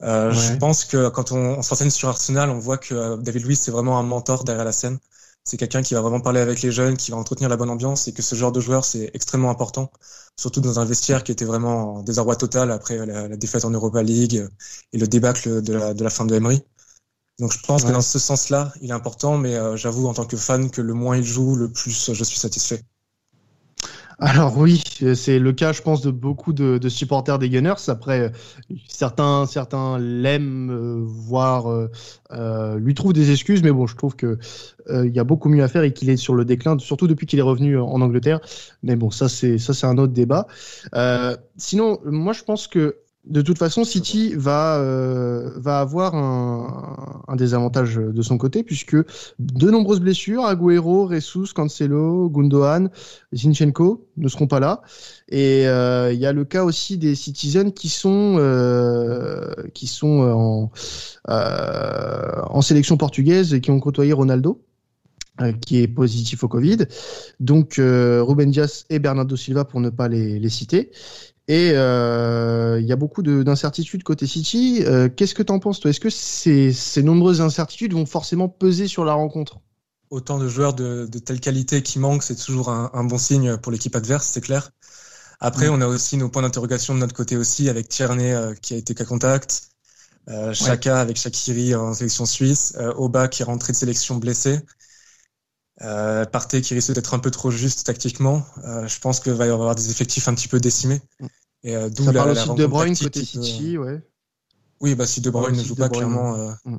Je 0.01 0.55
pense 0.57 0.85
que 0.85 1.09
quand 1.09 1.31
on, 1.31 1.57
on 1.57 1.61
s'enseigne 1.61 1.89
sur 1.89 2.09
Arsenal, 2.09 2.49
on 2.49 2.59
voit 2.59 2.77
que 2.77 3.17
David 3.17 3.45
Luiz, 3.45 3.59
c'est 3.59 3.71
vraiment 3.71 3.99
un 3.99 4.03
mentor 4.03 4.43
derrière 4.45 4.65
la 4.65 4.71
scène. 4.71 4.97
C'est 5.43 5.57
quelqu'un 5.57 5.81
qui 5.81 5.93
va 5.93 6.01
vraiment 6.01 6.21
parler 6.21 6.39
avec 6.39 6.61
les 6.61 6.71
jeunes, 6.71 6.95
qui 6.95 7.11
va 7.11 7.17
entretenir 7.17 7.49
la 7.49 7.57
bonne 7.57 7.69
ambiance 7.69 8.07
et 8.07 8.13
que 8.13 8.21
ce 8.21 8.35
genre 8.35 8.51
de 8.51 8.59
joueur, 8.59 8.85
c'est 8.85 9.11
extrêmement 9.13 9.49
important, 9.49 9.91
surtout 10.37 10.61
dans 10.61 10.79
un 10.79 10.85
vestiaire 10.85 11.23
qui 11.23 11.31
était 11.31 11.45
vraiment 11.45 11.95
en 11.97 12.03
désarroi 12.03 12.35
total 12.35 12.71
après 12.71 13.05
la, 13.05 13.27
défaite 13.35 13.65
en 13.65 13.71
Europa 13.71 14.01
League 14.03 14.47
et 14.93 14.97
le 14.97 15.07
débâcle 15.07 15.61
de 15.61 15.73
la, 15.73 15.93
de 15.93 16.03
la 16.03 16.09
fin 16.09 16.25
de 16.25 16.35
Emery. 16.35 16.61
Donc 17.39 17.51
je 17.53 17.59
pense 17.59 17.83
que 17.83 17.91
dans 17.91 18.01
ce 18.01 18.19
sens-là, 18.19 18.71
il 18.81 18.91
est 18.91 18.93
important, 18.93 19.37
mais 19.37 19.57
j'avoue 19.77 20.07
en 20.07 20.13
tant 20.13 20.25
que 20.25 20.37
fan 20.37 20.69
que 20.69 20.81
le 20.81 20.93
moins 20.93 21.17
il 21.17 21.23
joue, 21.23 21.55
le 21.55 21.69
plus 21.69 22.13
je 22.13 22.23
suis 22.23 22.39
satisfait. 22.39 22.83
Alors 24.21 24.57
oui, 24.57 24.81
c'est 25.15 25.39
le 25.39 25.53
cas, 25.53 25.71
je 25.71 25.81
pense, 25.81 26.01
de 26.01 26.11
beaucoup 26.11 26.51
de, 26.51 26.89
supporters 26.89 27.39
des 27.39 27.49
Gunners. 27.49 27.87
Après, 27.87 28.33
certains, 28.87 29.45
certains 29.45 29.97
l'aiment, 29.97 30.71
euh, 30.71 31.01
voire 31.05 31.71
euh, 31.71 31.89
euh, 32.31 32.77
lui 32.79 32.93
trouvent 32.95 33.13
des 33.13 33.31
excuses, 33.31 33.63
mais 33.63 33.71
bon, 33.71 33.87
je 33.87 33.95
trouve 33.95 34.15
que 34.15 34.37
il 34.91 35.15
y 35.15 35.19
a 35.19 35.23
beaucoup 35.23 35.49
mieux 35.49 35.63
à 35.63 35.67
faire 35.67 35.83
et 35.83 35.93
qu'il 35.93 36.09
est 36.09 36.17
sur 36.17 36.33
le 36.33 36.45
déclin, 36.45 36.77
surtout 36.79 37.07
depuis 37.07 37.27
qu'il 37.27 37.37
est 37.37 37.43
revenu 37.43 37.79
en 37.79 38.01
Angleterre. 38.01 38.39
Mais 38.81 38.95
bon, 38.95 39.11
ça 39.11 39.29
c'est 39.29 39.59
ça 39.59 39.73
c'est 39.73 39.85
un 39.85 39.99
autre 39.99 40.13
débat. 40.13 40.47
sinon, 41.57 41.99
moi 42.03 42.33
je 42.33 42.43
pense 42.43 42.67
que 42.67 42.97
de 43.25 43.41
toute 43.41 43.57
façon, 43.57 43.83
City 43.83 44.33
va, 44.35 44.77
euh, 44.77 45.51
va 45.57 45.81
avoir 45.81 46.15
un, 46.15 47.21
un, 47.27 47.35
désavantage 47.35 47.95
de 47.95 48.21
son 48.21 48.37
côté, 48.37 48.63
puisque 48.63 48.95
de 48.95 49.69
nombreuses 49.69 49.99
blessures, 49.99 50.45
Agüero, 50.45 51.05
Ressus, 51.05 51.53
Cancelo, 51.53 52.29
Gundogan, 52.29 52.89
Zinchenko 53.33 54.07
ne 54.17 54.27
seront 54.29 54.47
pas 54.47 54.59
là. 54.59 54.81
Et 55.27 55.67
euh, 55.67 56.13
il 56.13 56.19
y 56.19 56.25
a 56.25 56.33
le 56.33 56.45
cas 56.45 56.63
aussi 56.63 56.97
des 56.97 57.13
Citizens 57.13 57.71
qui 57.71 57.89
sont, 57.89 58.37
euh, 58.39 59.53
qui 59.73 59.87
sont 59.87 60.21
en, 60.21 60.71
en 61.27 62.61
sélection 62.61 62.95
portugaise 62.95 63.53
et 63.53 63.61
qui 63.61 63.69
ont 63.71 63.79
côtoyé 63.79 64.13
Ronaldo 64.13 64.61
qui 65.61 65.77
est 65.77 65.87
positif 65.87 66.43
au 66.43 66.49
Covid. 66.49 66.79
Donc 67.39 67.75
Ruben 67.77 68.51
Dias 68.51 68.83
et 68.89 68.99
Bernardo 68.99 69.37
Silva 69.37 69.63
pour 69.63 69.79
ne 69.79 69.89
pas 69.89 70.09
les, 70.09 70.37
les 70.37 70.49
citer. 70.49 70.91
Et 71.49 71.71
euh, 71.73 72.79
il 72.79 72.85
y 72.85 72.91
a 72.91 72.95
beaucoup 72.95 73.23
d'incertitudes 73.23 74.03
côté 74.03 74.27
City. 74.27 74.83
Euh, 74.85 75.09
qu'est-ce 75.09 75.33
que 75.33 75.41
tu 75.41 75.51
en 75.51 75.57
penses, 75.57 75.79
toi? 75.79 75.89
Est-ce 75.89 75.99
que 75.99 76.11
ces, 76.11 76.71
ces, 76.71 77.01
nombreuses 77.01 77.41
incertitudes 77.41 77.93
vont 77.93 78.05
forcément 78.05 78.47
peser 78.47 78.87
sur 78.87 79.03
la 79.03 79.13
rencontre? 79.13 79.59
Autant 80.11 80.37
de 80.37 80.47
joueurs 80.47 80.75
de, 80.75 81.07
de, 81.11 81.17
telle 81.17 81.39
qualité 81.39 81.81
qui 81.81 81.97
manquent, 81.97 82.21
c'est 82.21 82.35
toujours 82.35 82.69
un, 82.69 82.91
un, 82.93 83.03
bon 83.03 83.17
signe 83.17 83.57
pour 83.57 83.71
l'équipe 83.71 83.95
adverse, 83.95 84.27
c'est 84.27 84.41
clair. 84.41 84.69
Après, 85.39 85.69
mm. 85.69 85.73
on 85.73 85.81
a 85.81 85.87
aussi 85.87 86.17
nos 86.17 86.29
points 86.29 86.43
d'interrogation 86.43 86.93
de 86.93 86.99
notre 86.99 87.15
côté 87.15 87.35
aussi, 87.35 87.67
avec 87.67 87.89
Tierney 87.89 88.31
euh, 88.31 88.53
qui 88.53 88.75
a 88.75 88.77
été 88.77 88.93
qu'à 88.93 89.05
contact, 89.05 89.71
euh, 90.27 90.53
Chaka 90.53 91.01
avec 91.01 91.17
Shakiri 91.17 91.73
en 91.73 91.95
sélection 91.95 92.27
suisse, 92.27 92.75
euh, 92.77 92.93
Oba 92.95 93.27
qui 93.27 93.41
est 93.41 93.45
rentré 93.45 93.73
de 93.73 93.77
sélection 93.77 94.17
blessé. 94.17 94.59
Euh, 95.81 96.25
Partey 96.25 96.61
qui 96.61 96.73
risque 96.73 96.91
d'être 96.91 97.13
un 97.13 97.19
peu 97.19 97.31
trop 97.31 97.51
juste 97.51 97.85
tactiquement. 97.85 98.45
Euh, 98.65 98.87
je 98.87 98.99
pense 98.99 99.19
qu'il 99.19 99.33
va 99.33 99.45
y 99.45 99.49
avoir 99.49 99.75
des 99.75 99.89
effectifs 99.89 100.27
un 100.27 100.35
petit 100.35 100.49
peu 100.49 100.59
décimés. 100.59 101.01
Et 101.63 101.75
euh, 101.75 101.89
d'où 101.89 102.11
la, 102.11 102.25
aussi 102.25 102.53
de 102.55 102.65
Bruyne 102.65 102.95
côté 102.95 103.23
City, 103.23 103.77
euh, 103.77 103.81
ouais. 103.81 104.01
Oui, 104.81 104.95
bah 104.95 105.05
si 105.05 105.21
De 105.21 105.29
Bruyne 105.29 105.57
ne 105.57 105.63
joue 105.63 105.75
pas, 105.75 105.89
clairement, 105.89 106.35
euh, 106.35 106.51
mm. 106.65 106.77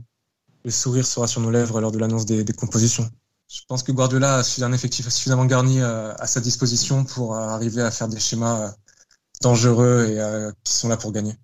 le 0.65 0.71
sourire 0.71 1.07
sera 1.07 1.27
sur 1.27 1.41
nos 1.41 1.51
lèvres 1.51 1.81
lors 1.81 1.93
de 1.93 1.99
l'annonce 1.99 2.25
des, 2.25 2.45
des, 2.45 2.53
compositions. 2.55 3.09
Je 3.49 3.61
pense 3.69 3.83
que 3.83 3.93
Guardiola 3.93 4.39
a 4.41 4.65
un 4.65 4.73
effectif 4.73 5.09
suffisamment 5.09 5.45
garni 5.45 5.81
à 5.83 6.27
sa 6.27 6.41
disposition 6.41 7.05
pour 7.05 7.35
arriver 7.35 7.83
à 7.83 7.91
faire 7.91 8.07
des 8.09 8.21
schémas 8.21 8.73
dangereux 9.43 10.07
et 10.09 10.53
qui 10.63 10.73
sont 10.73 10.89
là 10.89 10.97
pour 10.97 11.11
gagner 11.11 11.35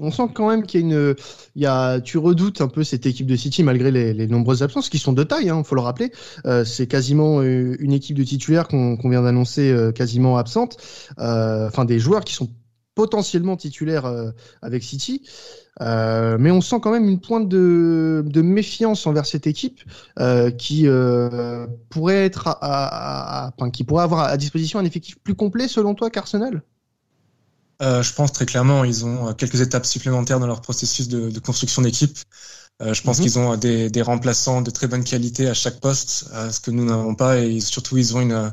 on 0.00 0.10
sent 0.10 0.28
quand 0.34 0.48
même 0.48 0.64
qu'il 0.64 0.80
y 0.80 0.82
a 0.82 0.86
une, 0.86 1.14
il 1.54 1.62
y 1.62 1.66
a, 1.66 2.00
tu 2.00 2.18
redoutes 2.18 2.60
un 2.60 2.68
peu 2.68 2.84
cette 2.84 3.06
équipe 3.06 3.26
de 3.26 3.36
City 3.36 3.62
malgré 3.62 3.90
les, 3.90 4.26
nombreuses 4.26 4.62
absences 4.62 4.88
qui 4.88 4.98
sont 4.98 5.12
de 5.12 5.24
taille, 5.24 5.50
hein, 5.50 5.62
faut 5.64 5.74
le 5.74 5.80
rappeler. 5.80 6.12
Euh, 6.46 6.64
c'est 6.64 6.86
quasiment 6.86 7.40
euh, 7.40 7.76
une 7.80 7.92
équipe 7.92 8.16
de 8.16 8.24
titulaires 8.24 8.68
qu'on 8.68 8.96
vient 9.04 9.22
d'annoncer 9.22 9.70
euh, 9.70 9.92
quasiment 9.92 10.36
absente. 10.38 10.76
Enfin, 11.18 11.84
des 11.84 11.98
joueurs 11.98 12.24
qui 12.24 12.34
sont 12.34 12.48
potentiellement 12.94 13.56
titulaires 13.56 14.12
avec 14.60 14.82
City. 14.82 15.22
mais 15.80 16.50
on 16.50 16.60
sent 16.60 16.80
quand 16.82 16.90
même 16.90 17.08
une 17.08 17.20
pointe 17.20 17.48
de, 17.48 18.42
méfiance 18.42 19.06
envers 19.06 19.26
cette 19.26 19.46
équipe 19.46 19.80
qui 20.58 20.86
pourrait 21.90 22.24
être, 22.24 22.58
à, 22.60 23.52
qui 23.72 23.84
pourrait 23.84 24.04
avoir 24.04 24.20
à 24.20 24.36
disposition 24.36 24.78
un 24.80 24.84
effectif 24.84 25.18
plus 25.20 25.34
complet 25.34 25.68
selon 25.68 25.94
toi 25.94 26.10
qu'Arsenal? 26.10 26.62
Euh, 27.80 28.02
je 28.02 28.12
pense 28.12 28.32
très 28.32 28.46
clairement, 28.46 28.82
ils 28.84 29.04
ont 29.04 29.28
euh, 29.28 29.32
quelques 29.34 29.60
étapes 29.60 29.86
supplémentaires 29.86 30.40
dans 30.40 30.46
leur 30.46 30.60
processus 30.60 31.08
de, 31.08 31.30
de 31.30 31.38
construction 31.38 31.82
d'équipe. 31.82 32.18
Euh, 32.82 32.92
je 32.92 33.02
pense 33.02 33.18
mhm. 33.18 33.22
qu'ils 33.22 33.38
ont 33.38 33.56
des, 33.56 33.88
des, 33.90 34.02
remplaçants 34.02 34.62
de 34.62 34.70
très 34.70 34.88
bonne 34.88 35.04
qualité 35.04 35.48
à 35.48 35.54
chaque 35.54 35.80
poste, 35.80 36.26
ce 36.50 36.60
que 36.60 36.70
nous 36.70 36.84
n'avons 36.84 37.14
pas, 37.14 37.38
et 37.38 37.60
surtout 37.60 37.96
ils 37.96 38.16
ont 38.16 38.20
une, 38.20 38.52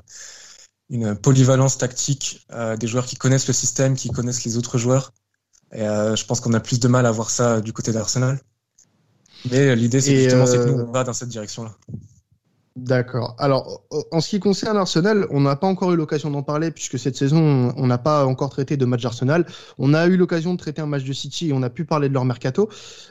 une 0.90 1.16
polyvalence 1.16 1.78
tactique, 1.78 2.46
des 2.80 2.88
joueurs 2.88 3.06
qui 3.06 3.16
connaissent 3.16 3.48
le 3.48 3.54
système, 3.54 3.96
qui 3.96 4.10
connaissent 4.10 4.44
les 4.46 4.58
autres 4.58 4.78
joueurs. 4.78 5.12
Et 5.72 5.84
je 5.84 6.26
pense 6.26 6.40
qu'on 6.40 6.54
a 6.54 6.60
plus 6.60 6.80
de 6.80 6.88
mal 6.88 7.06
à 7.06 7.12
voir 7.12 7.30
ça 7.30 7.62
du 7.62 7.72
côté 7.72 7.92
d'Arsenal. 7.92 8.40
Mais 9.52 9.76
l'idée, 9.76 10.02
c'est 10.02 10.24
justement 10.24 10.46
que 10.46 10.70
nous 10.70 10.80
on 10.80 10.92
va 10.92 11.04
dans 11.04 11.14
cette 11.14 11.30
direction-là. 11.30 11.76
D'accord. 12.76 13.38
Alors, 13.40 13.84
en 14.12 14.20
ce 14.20 14.30
qui 14.30 14.42
concerne 14.42 14.76
Arsenal, 14.76 15.28
on 15.30 15.40
n'a 15.40 15.56
pas 15.56 15.68
encore 15.68 15.94
eu 15.94 15.96
l'occasion 15.96 16.30
d'en 16.30 16.44
parler 16.44 16.72
puisque 16.72 17.00
cette 17.00 17.16
saison, 17.16 17.74
on 17.78 17.88
n'a 17.88 17.98
pas 17.98 18.26
encore 18.26 18.50
traité 18.50 18.76
de 18.76 18.84
match 18.84 19.06
Arsenal. 19.06 19.46
On 19.78 19.94
a 19.94 20.08
eu 20.08 20.18
l'occasion 20.18 20.54
de 20.54 20.60
traiter 20.60 20.82
un 20.82 20.86
match 20.86 21.06
de 21.06 21.14
City 21.14 21.50
et 21.50 21.54
on 21.54 21.64
a 21.64 21.70
pu 21.70 21.86
parler 21.86 22.10
de 22.10 22.14
leur 22.14 22.26
mercato. 22.26 22.68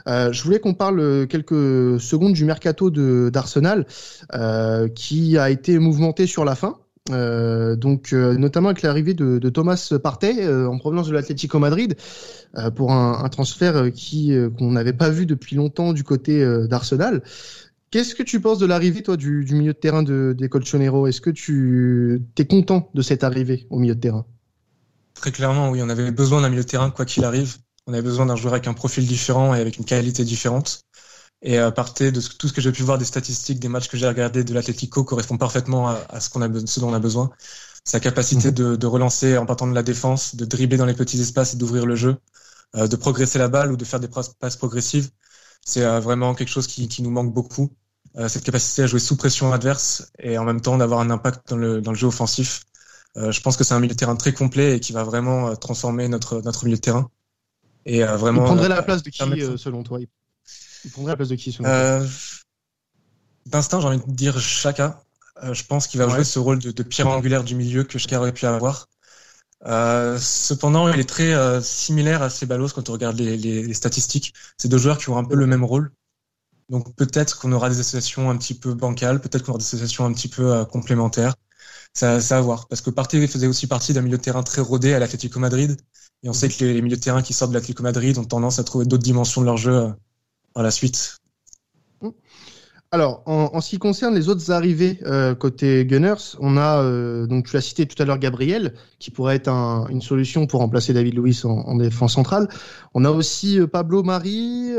Euh, 0.07 0.31
je 0.33 0.43
voulais 0.43 0.61
qu'on 0.61 0.75
parle 0.75 1.27
quelques 1.29 1.99
secondes 1.99 2.35
du 2.35 2.45
mercato 2.45 2.91
d'Arsenal 2.91 3.87
euh, 4.35 4.89
qui 4.89 5.39
a 5.39 5.49
été 5.49 5.79
mouvementé 5.79 6.27
sur 6.27 6.45
la 6.45 6.57
fin. 6.57 6.77
Euh, 7.11 7.77
donc 7.77 8.15
euh, 8.15 8.35
notamment 8.39 8.71
avec 8.71 8.81
l'arrivée 8.81 9.13
de, 9.13 9.39
Thomas 9.51 9.93
Partey 10.03 10.43
euh, 10.43 10.67
en 10.67 10.79
provenance 10.79 11.07
de 11.07 11.13
l'Atlético 11.13 11.59
Madrid 11.59 11.97
euh, 12.57 12.71
pour 12.71 12.93
un, 12.93 13.23
un, 13.23 13.29
transfert 13.29 13.93
qui 13.93 14.35
qu'on 14.57 14.71
n'avait 14.71 14.95
pas 14.95 15.11
vu 15.11 15.27
depuis 15.27 15.55
longtemps 15.55 15.93
du 15.93 16.03
côté 16.03 16.43
d'Arsenal. 16.67 17.23
Qu'est-ce 17.95 18.17
que 18.17 18.25
tu 18.25 18.41
penses 18.41 18.59
de 18.59 18.67
l'arrivée, 18.67 19.05
toi, 19.05 19.17
du, 19.17 19.47
milieu 19.53 19.73
de 19.73 19.79
terrain 19.79 20.03
de, 20.03 20.35
des 20.37 20.49
Colchonero? 20.49 21.07
Est-ce 21.07 21.21
que 21.21 21.31
tu 21.31 22.21
es 22.37 22.45
content 22.45 22.91
de 22.93 23.03
cette 23.03 23.23
arrivée 23.23 23.69
au 23.71 23.79
milieu 23.79 23.95
de 23.95 24.01
terrain? 24.01 24.27
Très 25.15 25.31
clairement, 25.31 25.71
oui. 25.71 25.81
On 25.81 25.89
avait 25.89 26.11
besoin 26.11 26.43
d'un 26.43 26.49
milieu 26.49 26.65
de 26.65 26.69
terrain, 26.69 26.91
quoi 26.91 27.05
qu'il 27.05 27.25
arrive. 27.25 27.59
On 27.87 27.93
avait 27.93 28.03
besoin 28.03 28.27
d'un 28.27 28.35
joueur 28.35 28.55
avec 28.55 28.67
un 28.67 28.75
profil 28.75 29.07
différent 29.07 29.55
et 29.55 29.61
avec 29.61 29.79
une 29.79 29.85
qualité 29.85 30.25
différente. 30.25 30.83
Et 31.41 31.57
à 31.57 31.71
partir 31.71 32.11
de 32.11 32.21
tout 32.21 32.49
ce 32.49 32.53
que 32.53 32.61
j'ai 32.61 32.73
pu 32.73 32.83
voir 32.83 32.99
des 32.99 33.05
statistiques, 33.05 33.61
des 33.61 33.69
matchs 33.69 33.87
que 33.87 33.97
j'ai 33.97 34.09
regardés 34.09 34.43
de 34.43 34.53
l'Atlético 34.53 35.05
correspond 35.05 35.37
parfaitement 35.37 35.89
à, 35.89 36.19
ce, 36.19 36.31
qu'on 36.31 36.43
a, 36.43 36.49
ce 36.67 36.81
dont 36.81 36.89
on 36.89 36.95
a 36.95 36.99
besoin. 36.99 37.31
Sa 37.85 38.01
capacité 38.01 38.49
mhm. 38.49 38.55
de, 38.55 38.75
de, 38.75 38.87
relancer 38.89 39.39
en 39.39 39.47
partant 39.47 39.69
de 39.69 39.73
la 39.73 39.85
défense, 39.85 40.35
de 40.35 40.45
dribbler 40.45 40.79
dans 40.79 40.87
les 40.87 40.95
petits 40.95 41.21
espaces 41.21 41.55
et 41.55 41.59
d'ouvrir 41.59 41.87
le 41.87 41.95
jeu, 41.95 42.17
euh, 42.75 42.89
de 42.89 42.97
progresser 42.97 43.39
la 43.39 43.47
balle 43.47 43.71
ou 43.71 43.77
de 43.77 43.85
faire 43.85 44.01
des 44.01 44.09
passes 44.09 44.57
progressives, 44.57 45.11
c'est 45.65 45.85
euh, 45.85 46.01
vraiment 46.01 46.35
quelque 46.35 46.49
chose 46.49 46.67
qui, 46.67 46.89
qui 46.89 47.01
nous 47.01 47.11
manque 47.11 47.33
beaucoup. 47.33 47.71
Euh, 48.17 48.29
cette 48.29 48.45
capacité 48.45 48.83
à 48.83 48.87
jouer 48.87 49.01
sous 49.01 49.17
pression 49.17 49.53
adverse 49.53 50.13
et 50.21 50.39
en 50.39 50.45
même 50.45 50.61
temps 50.61 50.79
d'avoir 50.79 51.01
un 51.01 51.11
impact 51.11 51.49
dans 51.49 51.57
le, 51.57 51.81
dans 51.81 51.91
le 51.91 51.97
jeu 51.97 52.07
offensif. 52.07 52.63
Euh, 53.17 53.33
je 53.33 53.41
pense 53.41 53.57
que 53.57 53.65
c'est 53.65 53.75
un 53.75 53.81
milieu 53.81 53.95
de 53.95 53.99
terrain 53.99 54.17
très 54.17 54.33
complet 54.33 54.77
et 54.77 54.81
qui 54.81 54.93
va 54.93 55.05
vraiment 55.05 55.49
euh, 55.49 55.55
transformer 55.55 56.09
notre, 56.09 56.41
notre 56.43 56.65
milieu 56.65 56.77
de 56.77 56.81
terrain. 56.81 57.11
Et 57.87 58.03
vraiment. 58.03 58.43
Il 58.43 58.47
prendrait 58.47 58.69
la 58.69 58.83
place 58.83 59.03
de 59.03 59.11
qui, 59.11 59.19
selon 59.59 59.83
toi? 59.83 59.99
Il 60.01 60.91
prendrait 60.91 61.13
la 61.13 61.17
place 61.17 61.29
de 61.29 61.35
qui, 61.35 61.53
selon 61.53 61.69
toi? 61.69 62.09
D'instinct, 63.47 63.81
j'ai 63.81 63.87
envie 63.89 63.99
de 63.99 64.13
dire 64.13 64.41
Chaka. 64.41 65.03
je 65.53 65.63
pense 65.65 65.87
qu'il 65.87 66.01
va 66.01 66.09
jouer 66.09 66.25
ce 66.25 66.39
rôle 66.39 66.61
de, 66.61 66.71
de, 66.71 66.83
pierre 66.83 67.09
angulaire 67.09 67.45
du 67.45 67.55
milieu 67.55 67.85
que 67.85 67.99
Chaka 67.99 68.19
aurait 68.19 68.33
pu 68.33 68.47
avoir. 68.47 68.89
Euh, 69.67 70.19
cependant, 70.19 70.89
il 70.89 71.01
est 71.01 71.09
très 71.09 71.33
euh, 71.33 71.61
similaire 71.61 72.23
à 72.23 72.31
Ceballos 72.31 72.69
quand 72.69 72.91
on 72.91 72.93
regarde 72.93 73.19
les, 73.19 73.37
les, 73.37 73.63
les 73.63 73.75
statistiques. 73.75 74.35
C'est 74.59 74.69
deux 74.69 74.79
joueurs 74.79 74.99
qui 74.99 75.09
ont 75.09 75.17
un 75.17 75.25
peu 75.25 75.37
le 75.37 75.47
même 75.47 75.65
rôle. 75.65 75.91
Donc 76.71 76.95
peut-être 76.97 77.39
qu'on 77.39 77.53
aura 77.53 77.69
des 77.69 77.81
associations 77.81 78.31
un 78.31 78.37
petit 78.37 78.55
peu 78.55 78.75
bancales, 78.75 79.21
peut-être 79.21 79.45
qu'on 79.45 79.53
aura 79.53 79.59
des 79.59 79.65
associations 79.65 80.05
un 80.07 80.13
petit 80.13 80.29
peu 80.29 80.53
euh, 80.53 80.65
complémentaires. 80.65 81.35
Ça, 81.93 82.21
ça 82.21 82.39
à 82.39 82.41
voir. 82.41 82.67
Parce 82.69 82.81
que 82.81 82.91
Partey 82.91 83.27
faisait 83.29 83.47
aussi 83.47 83.67
partie 83.67 83.93
d'un 83.93 84.03
milieu 84.03 84.17
de 84.17 84.23
terrain 84.23 84.43
très 84.43 84.61
rodé 84.61 84.95
à 84.95 84.99
l'Atlético 84.99 85.39
Madrid. 85.39 85.77
Et 86.23 86.29
on 86.29 86.33
sait 86.33 86.49
que 86.49 86.65
les, 86.65 86.83
milieux 86.83 86.97
de 86.97 87.03
terrain 87.03 87.23
qui 87.23 87.35
sortent 87.35 87.53
de 87.53 87.55
l'Atlético 87.57 87.83
Madrid 87.83 88.19
ont 88.19 88.25
tendance 88.25 88.59
à 88.59 88.65
trouver 88.65 88.87
d'autres 88.87 89.03
dimensions 89.03 89.41
de 89.43 89.47
leur 89.47 89.57
jeu 89.57 89.75
euh, 89.75 89.91
par 90.55 90.63
la 90.63 90.71
suite. 90.71 91.19
Alors, 92.95 93.25
en, 93.27 93.61
ce 93.61 93.71
qui 93.71 93.79
concerne 93.79 94.15
les 94.15 94.29
autres 94.29 94.53
arrivées 94.53 95.01
euh, 95.05 95.35
côté 95.35 95.85
Gunners, 95.85 96.37
on 96.39 96.57
a, 96.57 96.81
euh, 96.81 97.27
donc 97.27 97.47
tu 97.47 97.57
l'as 97.57 97.61
cité 97.61 97.87
tout 97.87 98.01
à 98.01 98.07
l'heure, 98.07 98.21
Gabriel, 98.21 98.73
qui 99.01 99.11
pourrait 99.11 99.35
être 99.35 99.49
une 99.91 100.01
solution 100.01 100.47
pour 100.47 100.61
remplacer 100.61 100.93
David 100.93 101.17
Luiz 101.17 101.45
en, 101.45 101.75
défense 101.75 102.13
centrale. 102.13 102.47
On 102.95 103.05
a 103.05 103.11
aussi 103.11 103.59
euh, 103.59 103.67
Pablo 103.67 104.05
Mari, 104.05 104.71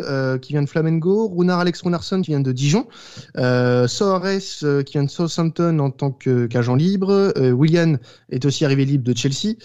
qui 0.41 0.53
vient 0.53 0.61
de 0.61 0.69
Flamengo, 0.69 1.27
Runar 1.27 1.59
Alex 1.59 1.81
Runarsson, 1.81 2.21
qui 2.21 2.31
vient 2.31 2.39
de 2.39 2.53
Dijon, 2.53 2.87
Soares, 3.35 4.83
qui 4.85 4.93
vient 4.93 5.03
de 5.03 5.09
Southampton 5.09 5.79
en 5.79 5.89
tant 5.89 6.11
qu'agent 6.11 6.75
libre, 6.75 7.33
William 7.51 7.97
est 8.29 8.45
aussi 8.45 8.63
arrivé 8.63 8.85
libre 8.85 9.03
de 9.03 9.13
Chelsea, 9.13 9.55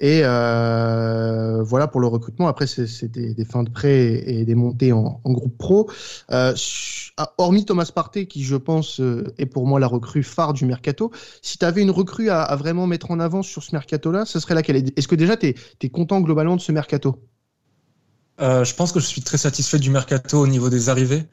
et 0.00 0.22
voilà 0.22 1.88
pour 1.90 2.00
le 2.00 2.06
recrutement. 2.06 2.48
Après, 2.48 2.66
c'est 2.66 3.08
des, 3.08 3.44
fins 3.44 3.62
de 3.62 3.70
prêt 3.70 4.22
et, 4.26 4.44
des 4.44 4.54
montées 4.54 4.92
en, 4.92 5.20
en 5.24 5.32
groupe 5.32 5.56
pro. 5.58 5.90
Ah, 7.18 7.32
hormis 7.38 7.64
Thomas 7.64 7.90
Partey, 7.94 8.26
qui 8.26 8.44
je 8.44 8.56
pense 8.56 9.00
euh, 9.00 9.32
est 9.38 9.46
pour 9.46 9.66
moi 9.66 9.80
la 9.80 9.86
recrue 9.86 10.22
phare 10.22 10.52
du 10.52 10.66
mercato, 10.66 11.10
si 11.40 11.56
tu 11.56 11.64
avais 11.64 11.80
une 11.80 11.90
recrue 11.90 12.28
à, 12.28 12.54
vraiment 12.56 12.86
mettre 12.86 13.10
en 13.10 13.20
avant 13.20 13.42
sur 13.42 13.62
ce 13.62 13.72
mercato-là, 13.72 14.26
ce 14.26 14.38
serait 14.38 14.54
laquelle? 14.54 14.76
Est-ce 14.96 15.08
que 15.08 15.14
déjà 15.14 15.38
tu 15.38 15.54
es, 15.80 15.88
content 15.88 16.20
globalement 16.20 16.56
de 16.56 16.60
ce 16.60 16.72
mercato? 16.72 17.22
Euh, 18.42 18.64
Je 18.64 18.74
pense 18.74 18.92
que 18.92 19.00
je 19.00 19.06
suis 19.06 19.22
très 19.22 19.38
satisfait 19.38 19.78
du 19.78 19.88
mercato 19.88 20.38
au 20.38 20.46
niveau 20.46 20.68
des 20.68 20.90
arrivées. 20.90 21.24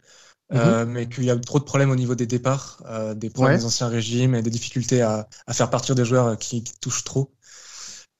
Euh, 0.53 0.85
mhm. 0.85 0.91
mais 0.91 1.07
qu'il 1.07 1.23
y 1.23 1.31
a 1.31 1.37
trop 1.37 1.57
de 1.57 1.63
problèmes 1.63 1.89
au 1.89 1.95
niveau 1.95 2.15
des 2.15 2.27
départs, 2.27 2.83
des 3.15 3.29
problèmes 3.29 3.57
des 3.57 3.65
anciens 3.65 3.87
régimes 3.87 4.35
et 4.35 4.41
des 4.41 4.49
difficultés 4.49 5.01
à, 5.01 5.27
faire 5.51 5.69
partir 5.69 5.95
des 5.95 6.05
joueurs 6.05 6.37
qui, 6.37 6.63
touchent 6.79 7.03
trop. 7.05 7.31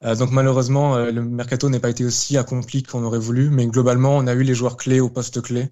Donc 0.04 0.32
malheureusement, 0.32 0.98
le 0.98 1.24
mercato 1.24 1.70
n'a 1.70 1.80
pas 1.80 1.90
été 1.90 2.04
aussi 2.04 2.38
accompli 2.38 2.84
qu'on 2.84 3.04
aurait 3.04 3.20
voulu, 3.20 3.50
mais 3.50 3.68
globalement, 3.68 4.18
on 4.18 4.28
a 4.28 4.34
eu 4.34 4.44
les 4.44 4.54
joueurs 4.54 4.78
clés 4.78 5.00
au 5.00 5.10
poste 5.10 5.42
clé 5.42 5.70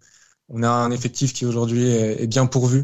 on 0.53 0.63
a 0.63 0.69
un 0.69 0.91
effectif 0.91 1.33
qui 1.33 1.45
aujourd'hui 1.45 1.87
est, 1.87 2.27
bien 2.27 2.45
pourvu 2.45 2.83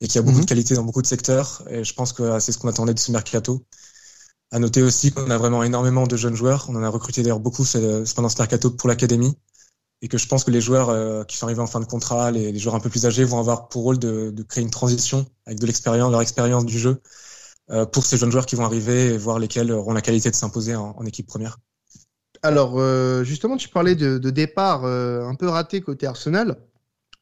et 0.00 0.08
qui 0.08 0.18
a 0.18 0.22
beaucoup 0.22 0.36
de 0.36 0.42
mhm. 0.42 0.46
qualité 0.46 0.74
dans 0.74 0.84
beaucoup 0.84 1.02
de 1.02 1.06
secteurs. 1.06 1.62
Et 1.70 1.82
je 1.82 1.94
pense 1.94 2.12
que 2.12 2.38
c'est 2.40 2.52
ce 2.52 2.58
qu'on 2.58 2.68
attendait 2.68 2.94
de 2.94 2.98
ce 2.98 3.10
mercato. 3.10 3.64
À 4.52 4.58
noter 4.58 4.82
aussi 4.82 5.10
qu'on 5.10 5.30
a 5.30 5.38
vraiment 5.38 5.62
énormément 5.62 6.06
de 6.06 6.16
jeunes 6.16 6.36
joueurs. 6.36 6.66
On 6.68 6.76
en 6.76 6.82
a 6.82 6.88
recruté 6.88 7.22
d'ailleurs 7.22 7.40
beaucoup 7.40 7.64
pendant 7.64 8.28
ce 8.28 8.38
mercato 8.38 8.70
pour 8.70 8.88
l'académie. 8.88 9.36
Et 10.02 10.08
que 10.08 10.18
je 10.18 10.28
pense 10.28 10.44
que 10.44 10.50
les 10.50 10.60
joueurs 10.60 10.90
euh, 10.90 11.24
qui 11.24 11.38
sont 11.38 11.46
arrivés 11.46 11.62
en 11.62 11.66
fin 11.66 11.80
de 11.80 11.86
contrat, 11.86 12.30
les, 12.30 12.56
joueurs 12.58 12.74
un 12.74 12.80
peu 12.80 12.90
plus 12.90 13.06
âgés, 13.06 13.24
vont 13.24 13.38
avoir 13.38 13.68
pour 13.68 13.82
rôle 13.82 13.98
de, 13.98 14.30
créer 14.46 14.62
une 14.62 14.70
transition 14.70 15.24
avec 15.46 15.58
de 15.58 15.64
l'expérience, 15.64 16.10
leur 16.10 16.20
expérience 16.20 16.66
du 16.66 16.78
jeu, 16.78 16.90
euh, 16.90 17.00
pour 17.92 18.04
ces 18.04 18.16
jeunes 18.16 18.30
joueurs 18.30 18.46
qui 18.46 18.56
vont 18.56 18.64
arriver 18.64 19.14
et 19.14 19.18
voir 19.18 19.38
lesquels 19.38 19.72
auront 19.72 19.92
la 19.92 20.00
qualité 20.00 20.30
de 20.30 20.36
s'imposer 20.36 20.76
en, 20.76 21.04
équipe 21.04 21.26
première. 21.26 21.58
Alors, 22.42 22.78
euh, 22.78 23.24
justement, 23.24 23.56
tu 23.56 23.68
parlais 23.68 23.94
de, 23.94 24.18
départ 24.30 24.84
un 24.84 25.34
peu 25.34 25.48
raté 25.48 25.80
côté 25.80 26.06
Arsenal. 26.06 26.56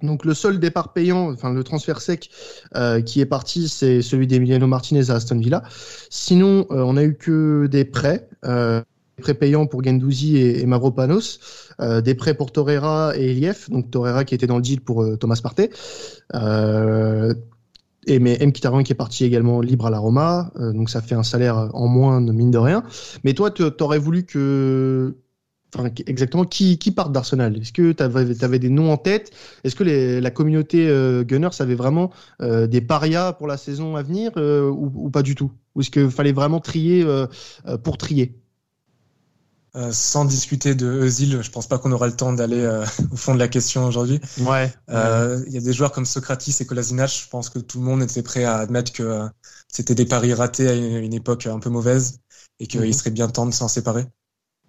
Donc 0.02 0.24
le 0.24 0.34
seul 0.34 0.58
départ 0.58 0.92
payant, 0.92 1.32
enfin 1.32 1.52
le 1.52 1.62
transfert 1.64 2.00
sec 2.00 2.30
euh, 2.76 3.00
qui 3.00 3.20
est 3.20 3.26
parti, 3.26 3.68
c'est 3.68 4.02
celui 4.02 4.26
d'Emiliano 4.26 4.66
Martinez 4.66 5.10
à 5.10 5.14
Aston 5.14 5.38
Villa. 5.38 5.62
Sinon, 6.10 6.66
euh, 6.70 6.82
on 6.82 6.96
a 6.96 7.04
eu 7.04 7.16
que 7.16 7.66
des 7.66 7.84
prêts, 7.84 8.28
euh, 8.44 8.82
des 9.16 9.22
prêts 9.22 9.34
payants 9.34 9.66
pour 9.66 9.84
Gendouzi 9.84 10.36
et, 10.36 10.60
et 10.60 10.66
Mavropanos, 10.66 11.38
euh, 11.80 12.00
des 12.00 12.14
prêts 12.14 12.34
pour 12.34 12.52
Torreira 12.52 13.12
et 13.16 13.30
Elief, 13.30 13.70
donc 13.70 13.90
Torreira 13.90 14.24
qui 14.24 14.34
était 14.34 14.46
dans 14.46 14.56
le 14.56 14.62
deal 14.62 14.80
pour 14.80 15.18
Thomas 15.18 15.40
Partey. 15.42 15.70
Et 18.06 18.18
mais 18.18 18.36
M. 18.40 18.52
Kitarian 18.52 18.82
qui 18.82 18.92
est 18.92 18.96
parti 18.96 19.24
également 19.24 19.60
libre 19.60 19.86
à 19.86 19.90
la 19.90 19.98
Roma, 19.98 20.52
donc 20.56 20.90
ça 20.90 21.00
fait 21.00 21.14
un 21.14 21.22
salaire 21.22 21.70
en 21.72 21.86
moins 21.86 22.20
mine 22.20 22.50
de 22.50 22.58
rien. 22.58 22.82
Mais 23.24 23.34
toi, 23.34 23.50
tu 23.50 23.62
aurais 23.80 23.98
voulu 23.98 24.24
que 24.24 25.16
exactement 26.06 26.44
qui, 26.44 26.78
qui 26.78 26.90
part 26.90 27.10
d'Arsenal? 27.10 27.56
Est-ce 27.58 27.72
que 27.72 27.92
tu 27.92 28.02
avais, 28.02 28.58
des 28.58 28.68
noms 28.68 28.92
en 28.92 28.96
tête? 28.96 29.32
Est-ce 29.64 29.74
que 29.76 29.84
la 30.20 30.30
communauté 30.30 30.88
euh, 30.88 31.24
Gunners 31.24 31.60
avait 31.60 31.74
vraiment 31.74 32.10
euh, 32.42 32.66
des 32.66 32.80
parias 32.80 33.32
pour 33.32 33.46
la 33.46 33.56
saison 33.56 33.96
à 33.96 34.02
venir 34.02 34.32
euh, 34.36 34.68
ou, 34.68 35.10
pas 35.10 35.22
du 35.22 35.34
tout? 35.34 35.52
Ou 35.74 35.80
est-ce 35.80 35.90
qu'il 35.90 36.10
fallait 36.10 36.32
vraiment 36.32 36.60
trier 36.60 37.04
pour 37.82 37.98
trier? 37.98 38.43
Sans 39.90 40.24
discuter 40.24 40.74
de 40.74 40.86
Özil, 40.86 41.42
je 41.42 41.50
pense 41.50 41.66
pas 41.66 41.78
qu'on 41.78 41.90
aura 41.90 42.06
le 42.06 42.14
temps 42.14 42.32
d'aller 42.32 42.64
au 43.12 43.16
fond 43.16 43.34
de 43.34 43.38
la 43.38 43.48
question 43.48 43.84
aujourd'hui. 43.84 44.20
Ouais. 44.40 44.72
Il 44.88 45.52
y 45.52 45.56
a 45.56 45.60
des 45.60 45.72
joueurs 45.72 45.92
comme 45.92 46.06
Socrates 46.06 46.48
et 46.60 46.66
Kolasinac. 46.66 47.10
Je 47.10 47.28
pense 47.28 47.50
que 47.50 47.58
tout 47.58 47.78
le 47.78 47.84
monde 47.84 48.02
était 48.02 48.22
prêt 48.22 48.44
à 48.44 48.58
admettre 48.58 48.92
que 48.92 49.28
c'était 49.68 49.96
des 49.96 50.06
paris 50.06 50.32
ratés 50.32 50.68
à 50.68 50.74
une, 50.74 51.14
époque 51.14 51.46
un 51.46 51.58
peu 51.58 51.68
mauvaise 51.68 52.20
et 52.60 52.68
qu'il 52.68 52.80
mhm. 52.80 52.92
serait 52.92 53.10
bien 53.10 53.28
temps 53.28 53.46
de 53.46 53.52
s'en 53.52 53.66
séparer. 53.66 54.06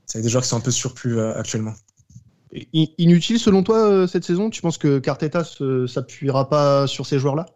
C'est 0.08 0.22
des 0.22 0.30
joueurs 0.30 0.44
qui 0.44 0.50
sont 0.50 0.58
un 0.58 0.62
peu 0.62 0.72
surplus 0.72 1.20
euh, 1.20 1.38
actuellement. 1.38 1.74
Inutile 2.74 3.40
selon 3.40 3.64
toi 3.64 3.78
euh, 3.78 4.08
cette 4.08 4.24
saison? 4.24 4.50
Tu 4.50 4.62
penses 4.62 4.78
que 4.78 5.00
Carteta 5.00 5.44
s'appuiera 5.44 6.50
pas 6.50 6.88
sur 6.88 7.06
ces 7.06 7.20
joueurs-là? 7.20 7.48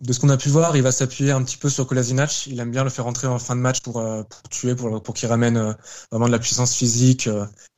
De 0.00 0.12
ce 0.12 0.20
qu'on 0.20 0.28
a 0.28 0.36
pu 0.36 0.48
voir, 0.48 0.76
il 0.76 0.82
va 0.82 0.92
s'appuyer 0.92 1.30
un 1.30 1.42
petit 1.42 1.56
peu 1.56 1.68
sur 1.68 1.86
Kolasinac. 1.86 2.46
Il 2.46 2.60
aime 2.60 2.70
bien 2.70 2.84
le 2.84 2.90
faire 2.90 3.06
entrer 3.06 3.26
en 3.26 3.38
fin 3.38 3.56
de 3.56 3.60
match 3.60 3.80
pour, 3.80 3.98
euh, 3.98 4.22
tuer, 4.50 4.74
pour, 4.74 5.02
pour 5.02 5.14
qu'il 5.14 5.28
ramène 5.28 5.76
vraiment 6.10 6.26
de 6.26 6.32
la 6.32 6.38
puissance 6.38 6.74
physique 6.74 7.28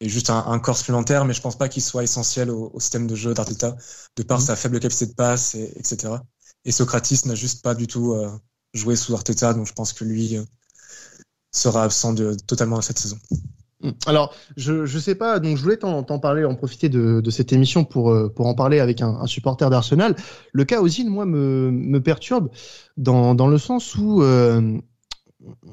et 0.00 0.08
juste 0.08 0.30
un, 0.30 0.58
corps 0.58 0.76
supplémentaire. 0.76 1.24
Mais 1.24 1.34
je 1.34 1.40
pense 1.40 1.56
pas 1.56 1.68
qu'il 1.68 1.82
soit 1.82 2.02
essentiel 2.02 2.50
au, 2.50 2.78
système 2.80 3.06
de 3.06 3.14
jeu 3.14 3.34
d'Arteta, 3.34 3.76
de 4.16 4.22
par 4.22 4.38
mmh. 4.38 4.42
sa 4.42 4.56
faible 4.56 4.80
capacité 4.80 5.06
de 5.06 5.14
passe, 5.14 5.54
et, 5.54 5.72
etc. 5.76 6.14
Et 6.64 6.72
Socrates 6.72 7.24
n'a 7.24 7.34
juste 7.34 7.62
pas 7.62 7.74
du 7.74 7.86
tout 7.86 8.16
joué 8.74 8.96
sous 8.96 9.14
Arteta, 9.14 9.54
donc 9.54 9.66
je 9.66 9.72
pense 9.72 9.92
que 9.92 10.04
lui 10.04 10.38
sera 11.52 11.84
absent 11.84 12.12
de, 12.12 12.34
totalement 12.34 12.80
cette 12.82 12.98
saison. 12.98 13.18
Alors, 14.06 14.34
je 14.56 14.82
ne 14.82 15.00
sais 15.00 15.14
pas, 15.14 15.38
donc 15.38 15.56
je 15.56 15.62
voulais 15.62 15.76
t'en 15.76 16.02
parler, 16.18 16.44
en 16.44 16.54
profiter 16.54 16.88
de, 16.88 17.20
de 17.20 17.30
cette 17.30 17.52
émission 17.52 17.84
pour, 17.84 18.10
euh, 18.10 18.28
pour 18.28 18.46
en 18.46 18.54
parler 18.54 18.80
avec 18.80 19.02
un, 19.02 19.26
supporter 19.26 19.68
d'Arsenal. 19.70 20.16
Le 20.52 20.64
cas 20.64 20.80
Ozil, 20.80 21.10
moi, 21.10 21.26
me, 21.26 21.70
me 21.70 22.00
perturbe 22.00 22.48
dans, 22.96 23.34
dans 23.34 23.48
le 23.48 23.58
sens 23.58 23.96
où 23.96 24.22
euh, 24.22 24.78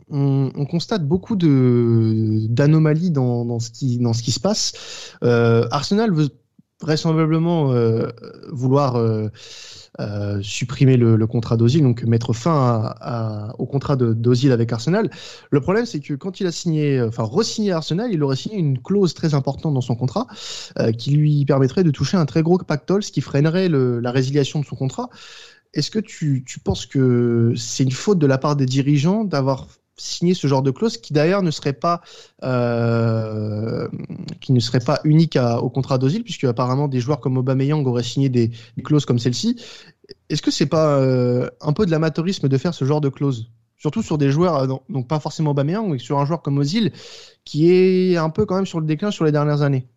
on, 0.09 0.51
on, 0.55 0.65
constate 0.65 1.07
beaucoup 1.07 1.35
d'anomalies 1.35 3.11
dans, 3.11 3.45
dans, 3.45 3.59
ce 3.59 3.71
qui, 3.71 3.97
dans 3.97 4.13
ce 4.13 4.23
qui 4.23 4.31
se 4.31 4.39
passe. 4.39 5.15
Euh, 5.23 5.67
Arsenal 5.71 6.13
veut 6.13 6.29
vraisemblablement 6.81 7.73
vouloir 8.51 9.01
euh, 9.99 10.39
supprimer 10.41 10.97
le, 10.97 11.25
contrat 11.27 11.57
d'Ozil, 11.57 11.83
donc 11.83 12.03
mettre 12.03 12.33
fin 12.33 12.95
au 13.57 13.65
contrat 13.65 13.95
d'Ozil 13.95 14.51
avec 14.51 14.71
Arsenal. 14.71 15.09
Le 15.49 15.61
problème, 15.61 15.85
c'est 15.85 15.99
que 15.99 16.13
quand 16.13 16.39
il 16.39 16.47
a 16.47 16.51
signé, 16.51 17.01
enfin 17.01 17.23
re-signé 17.23 17.71
Arsenal, 17.71 18.11
il 18.11 18.21
aurait 18.23 18.35
signé 18.35 18.57
une 18.57 18.81
clause 18.81 19.13
très 19.13 19.33
importante 19.33 19.73
dans 19.73 19.81
son 19.81 19.95
contrat 19.95 20.27
qui 20.97 21.11
lui 21.11 21.45
permettrait 21.45 21.83
de 21.83 21.91
toucher 21.91 22.17
un 22.17 22.25
très 22.25 22.43
gros 22.43 22.57
pactole, 22.57 23.03
ce 23.03 23.11
qui 23.11 23.21
freinerait 23.21 23.69
la 23.69 24.11
résiliation 24.11 24.59
de 24.59 24.65
son 24.65 24.75
contrat. 24.75 25.09
Est-ce 25.73 25.91
que 25.91 25.99
tu, 25.99 26.43
tu 26.45 26.59
penses 26.59 26.85
que 26.85 27.53
c'est 27.57 27.83
une 27.83 27.91
faute 27.91 28.19
de 28.19 28.27
la 28.27 28.37
part 28.37 28.55
des 28.55 28.65
dirigeants 28.65 29.25
d'avoir 29.25 29.67
signer 29.97 30.33
ce 30.33 30.47
genre 30.47 30.61
de 30.61 30.71
clause 30.71 30.97
qui 30.97 31.13
d'ailleurs 31.13 31.41
ne 31.41 31.51
serait 31.51 31.73
pas 31.73 32.01
euh, 32.43 33.87
qui 34.41 34.51
ne 34.51 34.59
serait 34.59 34.79
pas 34.79 34.99
unique 35.03 35.37
au 35.61 35.69
contrat 35.69 35.97
d'Ozil 35.97 36.23
puisque 36.23 36.43
apparemment 36.43 36.87
des 36.87 36.99
joueurs 36.99 37.19
comme 37.19 37.37
Aubameyang 37.37 37.85
auraient 37.85 38.03
signé 38.03 38.29
des, 38.29 38.51
clauses 38.83 39.05
comme 39.05 39.19
celle-ci. 39.19 39.61
Est-ce 40.29 40.41
que 40.41 40.51
c'est 40.51 40.65
pas 40.65 40.97
euh, 40.97 41.49
un 41.61 41.73
peu 41.73 41.85
de 41.85 41.91
l'amateurisme 41.91 42.47
de 42.47 42.57
faire 42.57 42.73
ce 42.73 42.85
genre 42.85 43.01
de 43.01 43.09
clause? 43.09 43.49
Surtout 43.77 44.01
sur 44.01 44.17
des 44.17 44.31
joueurs, 44.31 44.55
euh, 44.55 44.67
donc 44.89 45.07
pas 45.07 45.19
forcément 45.19 45.51
Aubameyang, 45.51 45.89
mais 45.89 45.99
sur 45.99 46.19
un 46.19 46.25
joueur 46.25 46.41
comme 46.41 46.57
Ozil 46.57 46.91
qui 47.43 47.71
est 47.71 48.17
un 48.17 48.29
peu 48.29 48.45
quand 48.45 48.55
même 48.55 48.65
sur 48.65 48.79
le 48.79 48.85
déclin 48.85 49.11
sur 49.11 49.25
les 49.25 49.31
dernières 49.31 49.61
années. 49.61 49.87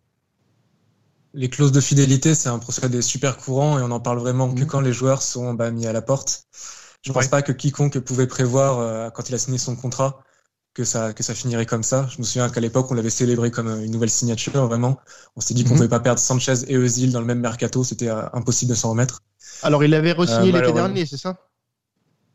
Les 1.33 1.49
clauses 1.49 1.71
de 1.71 1.81
fidélité, 1.81 2.33
c'est 2.33 2.49
un 2.49 2.57
procédé 2.57 3.03
super 3.03 3.37
courant 3.37 3.77
et 3.77 3.83
on 3.83 3.91
en 3.91 3.99
parle 3.99 4.17
vraiment 4.17 4.51
que 4.51 4.63
mmh. 4.63 4.67
quand 4.67 4.81
les 4.81 4.93
joueurs 4.93 5.21
sont 5.21 5.53
bah, 5.53 5.69
mis 5.69 5.85
à 5.85 5.93
la 5.93 6.01
porte. 6.01 6.45
Je 7.01 7.11
ne 7.11 7.13
pense 7.13 7.27
pas 7.27 7.41
que 7.41 7.51
quiconque 7.51 7.99
pouvait 7.99 8.27
prévoir, 8.27 8.79
euh, 8.79 9.09
quand 9.09 9.29
il 9.29 9.35
a 9.35 9.37
signé 9.37 9.57
son 9.57 9.75
contrat, 9.75 10.21
que 10.73 10.83
ça, 10.83 11.13
que 11.13 11.23
ça 11.23 11.33
finirait 11.33 11.65
comme 11.65 11.83
ça. 11.83 12.07
Je 12.09 12.19
me 12.19 12.23
souviens 12.23 12.49
qu'à 12.49 12.59
l'époque, 12.59 12.91
on 12.91 12.93
l'avait 12.93 13.09
célébré 13.09 13.51
comme 13.51 13.67
une 13.67 13.91
nouvelle 13.91 14.09
signature, 14.09 14.67
vraiment. 14.67 14.99
On 15.35 15.41
s'est 15.41 15.53
dit 15.53 15.63
qu'on 15.63 15.69
ne 15.69 15.73
mhm. 15.73 15.77
pouvait 15.79 15.89
pas 15.89 15.99
perdre 15.99 16.19
Sanchez 16.19 16.53
et 16.67 16.75
Özil 16.75 17.11
dans 17.11 17.19
le 17.19 17.25
même 17.25 17.39
mercato. 17.39 17.83
C'était 17.83 18.09
euh, 18.09 18.23
impossible 18.33 18.69
de 18.69 18.75
s'en 18.75 18.91
remettre. 18.91 19.21
Alors, 19.63 19.83
il 19.83 19.93
avait 19.93 20.11
re-signé 20.11 20.53
euh, 20.53 20.59
l'été 20.59 20.73
dernier, 20.73 21.05
c'est 21.05 21.17
ça? 21.17 21.37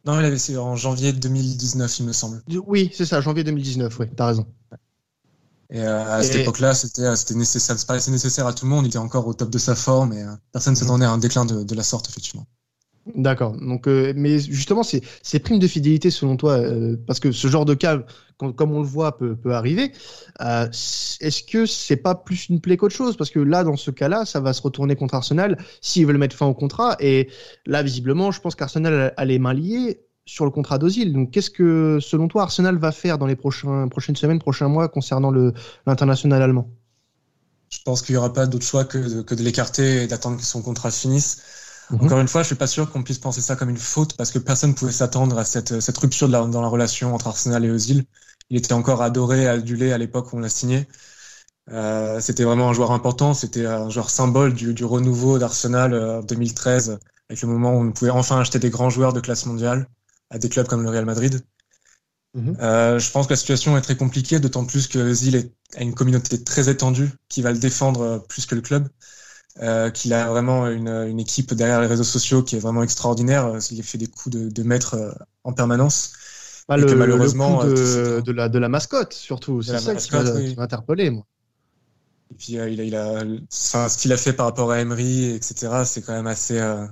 Non, 0.05 0.19
il 0.21 0.27
avait 0.27 0.39
signé 0.39 0.59
en 0.59 0.77
janvier 0.77 1.13
2019, 1.13 1.99
il 2.01 2.07
me 2.07 2.13
semble. 2.13 2.43
Oui, 2.67 2.91
c'est 2.93 3.07
ça, 3.07 3.21
janvier 3.21 3.45
2019, 3.45 3.99
oui, 4.01 4.07
t'as 4.15 4.27
raison. 4.27 4.47
Et 5.71 5.81
à 5.81 6.23
cette 6.23 6.37
époque-là, 6.37 6.75
c'était, 6.75 7.17
c'était 7.17 7.35
nécessaire, 7.35 7.79
ça 7.79 7.87
paraissait 7.87 8.11
nécessaire 8.11 8.47
à 8.47 8.53
tout 8.53 8.67
le 8.67 8.71
monde. 8.71 8.85
Il 8.85 8.89
était 8.89 8.99
encore 8.99 9.27
au 9.27 9.33
top 9.33 9.49
de 9.49 9.57
sa 9.57 9.75
forme 9.75 10.13
et 10.13 10.23
personne 10.53 10.75
ne 10.75 10.79
s'attendait 10.79 11.07
à 11.07 11.11
un 11.11 11.17
déclin 11.17 11.47
de, 11.47 11.65
de 11.65 11.75
la 11.75 11.83
sorte, 11.83 12.09
effectivement. 12.11 12.47
D'accord. 13.07 13.53
Donc, 13.59 13.87
euh, 13.87 14.15
mais 14.17 14.39
justement, 14.39 14.83
ces, 14.83 15.03
ces 15.23 15.39
primes 15.39 15.59
de 15.59 15.67
fidélité, 15.67 16.11
selon 16.11 16.37
toi, 16.37 16.53
euh, 16.53 16.97
parce 17.07 17.21
que 17.21 17.33
ce 17.33 17.49
genre 17.49 17.67
de 17.67 17.75
cas, 17.75 18.03
comme 18.39 18.73
on 18.73 18.81
le 18.81 18.87
voit, 18.87 19.19
peut, 19.19 19.37
peut 19.37 19.55
arriver. 19.55 19.93
Euh, 20.41 20.67
est-ce 21.21 21.43
que 21.43 21.67
c'est 21.67 21.97
pas 21.97 22.15
plus 22.15 22.49
une 22.49 22.61
plaie 22.61 22.77
qu'autre 22.79 22.95
chose? 22.95 23.17
Parce 23.17 23.31
que 23.31 23.39
là, 23.41 23.63
dans 23.63 23.77
ce 23.77 23.91
cas-là, 23.91 24.25
ça 24.25 24.41
va 24.41 24.55
se 24.55 24.63
retourner 24.63 24.97
contre 24.97 25.15
Arsenal 25.15 25.59
s'ils 25.83 26.07
veulent 26.07 26.19
mettre 26.19 26.35
fin 26.35 26.47
au 26.47 26.55
contrat. 26.55 26.97
Et 26.99 27.29
là, 27.67 27.83
visiblement, 27.83 28.31
je 28.33 28.41
pense 28.41 28.55
qu'Arsenal 28.55 29.13
a 29.15 29.25
les 29.25 29.39
mains 29.39 29.55
liées 29.55 30.01
sur 30.25 30.47
le 30.47 30.51
contrat 30.51 30.79
d'Ozil. 30.79 31.13
Donc, 31.13 31.31
qu'est-ce 31.31 31.51
que, 31.51 31.99
selon 32.01 32.29
toi, 32.29 32.43
Arsenal 32.43 32.79
va 32.79 32.91
faire 32.91 33.19
dans 33.19 33.27
les 33.27 33.37
prochains, 33.37 33.87
prochaines 33.89 34.17
semaines, 34.17 34.39
prochains 34.39 34.69
mois 34.69 34.89
concernant 34.89 35.31
l'international 35.87 36.43
allemand? 36.43 36.71
Je 37.69 37.79
pense 37.85 38.03
qu'il 38.03 38.15
n'y 38.15 38.19
aura 38.19 38.33
pas 38.33 38.47
d'autre 38.47 38.65
choix 38.65 38.85
que 38.85 38.99
de, 38.99 39.23
que 39.23 39.35
de 39.35 39.43
l'écarter 39.43 40.05
et 40.05 40.07
d'attendre 40.07 40.39
que 40.39 40.45
son 40.45 40.63
contrat 40.63 40.91
finisse. 40.91 41.43
Mhm. 41.91 42.01
Encore 42.05 42.21
une 42.21 42.29
fois, 42.29 42.43
je 42.43 42.49
suis 42.49 42.57
pas 42.57 42.67
sûr 42.67 42.91
qu'on 42.91 43.03
puisse 43.03 43.19
penser 43.19 43.41
ça 43.41 43.57
comme 43.57 43.71
une 43.71 43.77
faute 43.77 44.17
parce 44.17 44.31
que 44.31 44.39
personne 44.39 44.71
ne 44.71 44.75
pouvait 44.75 44.93
s'attendre 44.93 45.39
à 45.39 45.45
cette, 45.45 45.81
cette 45.81 45.99
rupture 45.99 46.29
de 46.29 46.33
la, 46.33 46.47
dans 46.47 46.63
la 46.63 46.69
relation 46.69 47.15
entre 47.15 47.29
Arsenal 47.29 47.65
et 47.65 47.69
Özil. 47.69 48.05
Il 48.51 48.57
était 48.57 48.73
encore 48.73 49.03
adoré, 49.03 49.47
adulé 49.49 49.93
à 49.93 49.99
l'époque 49.99 50.33
où 50.33 50.37
on 50.37 50.41
l'a 50.41 50.49
signé. 50.49 50.87
Euh, 51.71 52.21
c'était 52.21 52.45
vraiment 52.45 52.69
un 52.69 52.73
joueur 52.75 52.93
important, 52.93 53.35
c'était 53.35 53.67
un 53.67 53.89
joueur 53.89 54.11
symbole 54.11 54.55
du, 54.55 54.75
du 54.75 54.85
renouveau 54.85 55.39
d'Arsenal 55.39 55.95
en 55.95 55.97
euh, 55.97 56.23
2013, 56.23 56.99
avec 57.31 57.43
le 57.43 57.49
moment 57.49 57.75
où 57.75 57.81
on 57.83 57.93
pouvait 57.93 58.11
enfin 58.11 58.39
acheter 58.41 58.59
des 58.59 58.71
grands 58.71 58.91
joueurs 58.91 59.13
de 59.15 59.21
classe 59.21 59.47
mondiale 59.47 59.89
à 60.31 60.39
des 60.39 60.49
clubs 60.49 60.67
comme 60.67 60.83
le 60.83 60.91
Real 60.91 61.07
Madrid. 61.07 61.41
Mhm. 62.35 62.57
Euh, 62.61 62.99
je 62.99 63.11
pense 63.11 63.27
que 63.27 63.33
la 63.33 63.37
situation 63.37 63.77
est 63.77 63.81
très 63.81 63.97
compliquée, 63.97 64.41
d'autant 64.41 64.65
plus 64.65 64.89
que 64.89 64.99
Özil 64.99 65.51
a 65.77 65.83
une 65.83 65.95
communauté 65.95 66.43
très 66.43 66.69
étendue 66.69 67.11
qui 67.29 67.43
va 67.43 67.53
le 67.53 67.59
défendre 67.59 68.01
euh, 68.01 68.19
plus 68.19 68.45
que 68.47 68.55
le 68.55 68.61
club 68.61 68.89
euh, 69.63 69.91
qu'il 69.91 70.13
a 70.13 70.29
vraiment 70.29 70.67
une, 70.69 70.89
une, 70.89 71.21
équipe 71.21 71.55
derrière 71.55 71.81
les 71.81 71.87
réseaux 71.87 72.05
sociaux 72.05 72.43
qui 72.43 72.57
est 72.57 72.59
vraiment 72.59 72.83
extraordinaire. 72.83 73.47
Euh, 73.47 73.59
il 73.71 73.83
fait 73.83 73.99
des 73.99 74.07
coups 74.07 74.35
de, 74.35 74.49
de 74.49 74.63
maître 74.63 74.95
euh, 74.95 75.13
en 75.45 75.53
permanence. 75.53 76.13
Bah, 76.69 76.77
le, 76.77 76.93
malheureusement, 76.95 77.63
le 77.63 77.69
coup 77.69 77.75
de, 77.75 78.21
de, 78.21 78.33
la, 78.33 78.49
de 78.49 78.59
la 78.59 78.69
mascotte, 78.69 79.13
surtout. 79.13 79.63
C'est 79.63 79.79
ça 79.79 79.95
qui 79.95 80.57
m'a 80.57 80.63
interpellé, 80.63 81.11
moi. 81.11 81.25
Et 82.31 82.35
puis, 82.35 82.53
il 82.55 82.61
a, 82.61 82.69
il 82.69 82.97
a, 82.97 83.23
enfin, 83.53 83.89
ce 83.89 83.99
qu'il 83.99 84.13
a 84.13 84.17
fait 84.17 84.33
par 84.33 84.47
rapport 84.47 84.71
à 84.73 84.81
Emery, 84.81 85.31
etc., 85.31 85.83
c'est 85.85 86.03
quand 86.03 86.15
même 86.15 86.27
assez, 86.27 86.59
euh, 86.59 86.87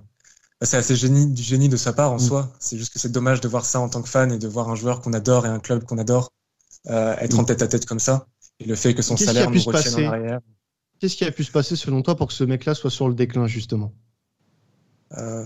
assez 0.60 0.94
génie, 0.94 1.26
du 1.26 1.42
génie 1.42 1.68
de 1.68 1.76
sa 1.76 1.92
part 1.92 2.12
en 2.12 2.16
mm. 2.16 2.20
soi. 2.20 2.52
C'est 2.58 2.78
juste 2.78 2.92
que 2.92 2.98
c'est 2.98 3.10
dommage 3.10 3.40
de 3.40 3.48
voir 3.48 3.64
ça 3.64 3.80
en 3.80 3.88
tant 3.88 4.02
que 4.02 4.08
fan 4.08 4.30
et 4.30 4.38
de 4.38 4.48
voir 4.48 4.68
un 4.68 4.74
joueur 4.74 5.00
qu'on 5.00 5.12
adore 5.12 5.46
et 5.46 5.48
un 5.48 5.58
club 5.58 5.84
qu'on 5.84 5.98
adore 5.98 6.32
euh, 6.88 7.16
être 7.18 7.38
en 7.38 7.42
mm. 7.42 7.46
tête 7.46 7.62
à 7.62 7.68
tête 7.68 7.86
comme 7.86 7.98
ça. 7.98 8.26
Et 8.60 8.66
le 8.66 8.76
fait 8.76 8.94
que 8.94 9.02
son 9.02 9.16
salaire 9.16 9.50
nous 9.50 9.62
retienne 9.62 10.06
en 10.06 10.12
arrière. 10.12 10.40
Qu'est-ce 11.02 11.16
qui 11.16 11.24
a 11.24 11.32
pu 11.32 11.42
se 11.42 11.50
passer 11.50 11.74
selon 11.74 12.00
toi 12.00 12.14
pour 12.14 12.28
que 12.28 12.32
ce 12.32 12.44
mec-là 12.44 12.76
soit 12.76 12.88
sur 12.88 13.08
le 13.08 13.14
déclin 13.16 13.48
justement? 13.48 13.92
Euh, 15.18 15.44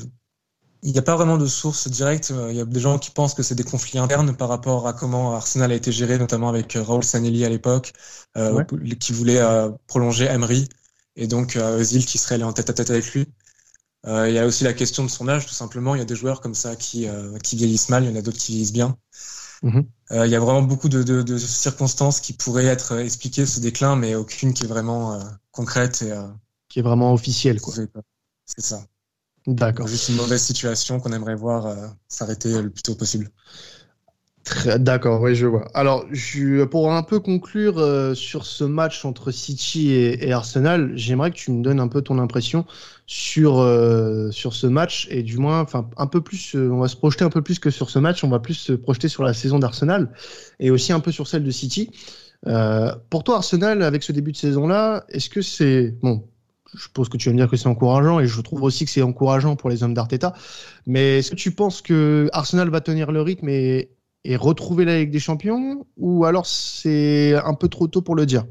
Il 0.83 0.93
n'y 0.93 0.99
a 0.99 1.03
pas 1.03 1.17
vraiment 1.17 1.39
de 1.39 1.47
source 1.47 1.89
directe. 1.89 2.31
Il 2.51 2.57
y 2.57 2.61
a 2.61 2.67
des 2.67 2.79
gens 2.79 2.99
qui 2.99 3.11
pensent 3.11 3.33
que 3.33 3.43
c'est 3.43 3.55
des 3.55 3.65
conflits 3.65 3.99
internes 3.99 4.37
par 4.37 4.51
rapport 4.51 4.87
à 4.87 4.93
comment 4.93 5.35
Arsenal 5.35 5.73
a 5.73 5.75
été 5.75 5.93
géré, 5.93 6.19
notamment 6.19 6.51
avec 6.51 6.75
Raoul 6.75 7.03
Sanelli 7.03 7.43
à 7.47 7.49
l'époque, 7.49 7.95
euh, 8.37 8.65
qui 9.01 9.15
voulait 9.15 9.41
euh, 9.41 9.71
prolonger 9.87 10.27
Emery 10.27 10.69
et 11.17 11.27
donc 11.27 11.57
Özil 11.57 12.05
qui 12.05 12.19
serait 12.19 12.35
allé 12.35 12.45
en 12.45 12.53
tête 12.53 12.69
à 12.69 12.75
tête 12.75 12.91
avec 12.91 13.11
lui. 13.15 13.27
il 14.05 14.33
y 14.35 14.39
a 14.39 14.45
aussi 14.45 14.63
la 14.63 14.75
question 14.75 15.05
de 15.05 15.09
son 15.09 15.27
âge, 15.27 15.47
tout 15.47 15.55
simplement. 15.55 15.95
Il 15.95 16.01
y 16.01 16.03
a 16.03 16.05
des 16.05 16.17
joueurs 16.17 16.43
comme 16.43 16.55
ça 16.55 16.77
qui, 16.77 17.09
qui 17.43 17.57
vieillissent 17.57 17.89
mal, 17.89 18.05
il 18.05 18.11
y 18.11 18.13
en 18.13 18.17
a 18.17 18.21
d'autres 18.21 18.37
qui 18.37 18.53
vieillissent 18.53 18.75
bien. 18.75 18.99
Mhm. 19.63 19.87
Euh, 20.13 20.27
il 20.27 20.31
y 20.31 20.37
a 20.37 20.41
vraiment 20.41 20.63
beaucoup 20.63 20.89
de, 20.89 21.37
circonstances 21.39 22.21
qui 22.21 22.33
pourraient 22.33 22.67
être 22.67 22.99
expliquées 22.99 23.47
ce 23.47 23.61
déclin, 23.61 23.97
mais 23.97 24.15
aucune 24.15 24.55
qui 24.55 24.65
est 24.65 24.69
vraiment 24.69 25.15
euh, 25.15 25.25
concrète 25.57 26.03
et 26.03 26.13
euh, 26.13 26.29
qui 26.69 26.79
est 26.79 26.83
vraiment 26.83 27.13
officielle, 27.13 27.61
quoi. 27.61 27.75
C'est 28.45 28.65
ça. 28.65 28.85
D'accord. 29.47 29.87
Juste 29.87 30.09
une 30.09 30.17
mauvaise 30.17 30.43
situation 30.43 31.01
qu'on 31.01 31.13
aimerait 31.13 31.37
voir 31.37 31.75
s'arrêter 32.09 32.61
le 32.63 32.71
plus 32.71 32.83
tôt 32.83 32.95
possible. 32.95 33.31
D'accord, 34.79 35.21
oui, 35.23 35.35
je 35.35 35.47
vois. 35.47 35.67
Alors, 35.75 36.07
je, 36.13 36.65
pour 36.65 36.93
un 36.93 37.03
peu 37.03 37.19
conclure 37.19 37.79
euh, 37.79 38.15
sur 38.15 38.47
ce 38.47 38.63
match 38.63 39.05
entre 39.05 39.33
City 39.33 39.93
et, 39.93 40.33
Arsenal, 40.33 40.93
j'aimerais 40.95 41.33
que 41.33 41.37
tu 41.37 41.51
me 41.51 41.63
donnes 41.63 41.81
un 41.81 41.89
peu 41.89 42.01
ton 42.01 42.19
impression 42.19 42.65
sur 43.07 43.59
euh, 43.59 44.31
sur 44.31 44.55
ce 44.55 44.69
match 44.69 45.09
et 45.11 45.23
du 45.23 45.39
moins, 45.39 45.61
enfin, 45.61 45.89
un 45.97 46.07
peu 46.07 46.21
plus. 46.21 46.55
Euh, 46.55 46.71
on 46.71 46.79
va 46.79 46.89
se 46.89 46.97
projeter 46.97 47.25
un 47.25 47.31
peu 47.31 47.43
plus 47.43 47.59
que 47.59 47.71
sur 47.71 47.91
ce 47.91 47.99
match. 47.99 48.23
On 48.23 48.29
va 48.29 48.39
plus 48.39 48.55
se 48.55 48.73
projeter 48.73 49.09
sur 49.09 49.25
la 49.25 49.35
saison 49.35 49.59
d'Arsenal 49.59 50.13
et 50.61 50.71
aussi 50.71 50.93
un 50.93 51.01
peu 51.01 51.11
sur 51.11 51.27
celle 51.27 51.43
de 51.43 51.51
City. 51.51 51.91
Pour 53.11 53.25
toi, 53.25 53.37
Arsenal, 53.37 53.83
avec 53.83 54.03
ce 54.03 54.13
début 54.13 54.33
de 54.33 54.37
saison-là, 54.37 55.05
est-ce 55.09 55.29
que 55.31 55.43
c'est 55.43 55.91
bon 56.03 56.25
je 56.75 56.89
pense 56.93 57.09
que 57.09 57.17
tu 57.17 57.29
vas 57.29 57.33
me 57.33 57.39
dire 57.39 57.49
que 57.49 57.57
c'est 57.57 57.69
encourageant 57.69 58.21
et 58.21 58.27
je 58.27 58.41
trouve 58.41 58.63
aussi 58.63 58.85
que 58.85 58.91
c'est 58.91 59.03
encourageant 59.03 59.57
pour 59.57 59.71
les 59.71 59.83
hommes 59.83 59.95
d'Arteta. 59.95 60.35
Mais 60.87 61.19
est-ce 61.19 61.31
que 61.31 61.37
tu 61.37 61.53
penses 61.53 61.81
que 61.81 62.29
Arsenal 62.33 62.69
va 62.71 62.81
tenir 62.81 63.13
le 63.13 63.23
rythme 63.23 63.49
et, 63.49 63.91
et 64.25 64.37
retrouver 64.37 64.85
la 64.85 64.99
Ligue 64.99 65.11
des 65.11 65.21
Champions 65.21 65.87
ou 65.97 66.25
alors 66.25 66.47
c'est 66.47 67.35
un 67.35 67.55
peu 67.55 67.69
trop 67.69 67.89
tôt 67.89 68.03
pour 68.03 68.15
le 68.15 68.27
dire? 68.27 68.45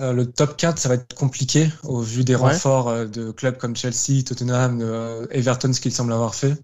Euh, 0.00 0.12
le 0.12 0.30
top 0.30 0.56
4, 0.56 0.78
ça 0.78 0.88
va 0.88 0.94
être 0.94 1.14
compliqué 1.14 1.68
au 1.82 2.00
vu 2.00 2.22
des 2.22 2.36
renforts 2.36 2.88
euh, 2.88 3.06
de 3.06 3.32
clubs 3.32 3.56
comme 3.56 3.74
Chelsea, 3.74 4.22
Tottenham, 4.24 4.78
euh, 4.80 5.26
Everton, 5.30 5.72
ce 5.72 5.80
qu'ils 5.80 5.92
semblent 5.92 6.12
avoir 6.12 6.36
fait. 6.36 6.54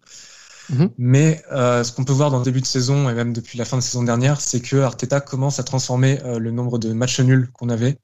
Mhm. 0.71 0.91
Mais 0.99 1.43
ce 1.51 1.93
qu'on 1.93 2.05
peut 2.05 2.13
voir 2.13 2.31
dans 2.31 2.39
le 2.39 2.45
début 2.45 2.61
de 2.61 2.67
saison 2.67 3.09
et 3.09 3.15
même 3.15 3.33
depuis 3.33 3.59
la 3.59 3.65
fin 3.65 3.77
de 3.77 3.83
saison 3.83 4.03
dernière, 4.03 4.41
c'est 4.41 4.61
que 4.61 4.77
Arteta 4.77 5.21
commence 5.21 5.59
à 5.59 5.63
transformer 5.63 6.21
le 6.25 6.51
nombre 6.51 6.79
de 6.79 6.93
matchs 6.93 7.21
nuls 7.21 7.51
qu'on 7.53 7.69
avait 7.69 7.99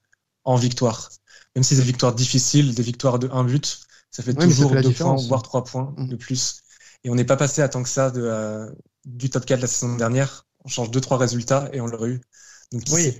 en 0.44 0.56
victoires. 0.56 1.10
Même 1.54 1.64
si 1.64 1.74
c'est 1.74 1.80
des 1.80 1.86
victoires 1.86 2.14
difficiles, 2.14 2.74
des 2.74 2.82
victoires 2.82 3.18
de 3.18 3.28
1 3.32 3.44
but, 3.44 3.80
ça 4.10 4.22
fait 4.22 4.34
toujours 4.34 4.72
2 4.72 4.92
points, 4.92 5.16
voire 5.28 5.42
3 5.42 5.64
points 5.64 5.94
mhm. 5.96 6.08
de 6.08 6.16
plus. 6.16 6.62
Et 7.04 7.10
on 7.10 7.14
n'est 7.14 7.24
pas 7.24 7.36
passé 7.36 7.62
à 7.62 7.68
tant 7.68 7.82
que 7.82 7.88
ça 7.88 8.10
de, 8.10 8.74
du 9.04 9.30
top 9.30 9.46
4 9.46 9.60
la 9.60 9.66
saison 9.66 9.96
dernière. 9.96 10.46
On 10.64 10.68
change 10.68 10.90
deux 10.90 11.00
trois 11.00 11.16
résultats 11.16 11.70
et 11.72 11.80
on 11.80 11.86
l'aurait 11.86 12.10
eu. 12.10 12.20
Donc, 12.72 12.82
oui. 12.90 13.18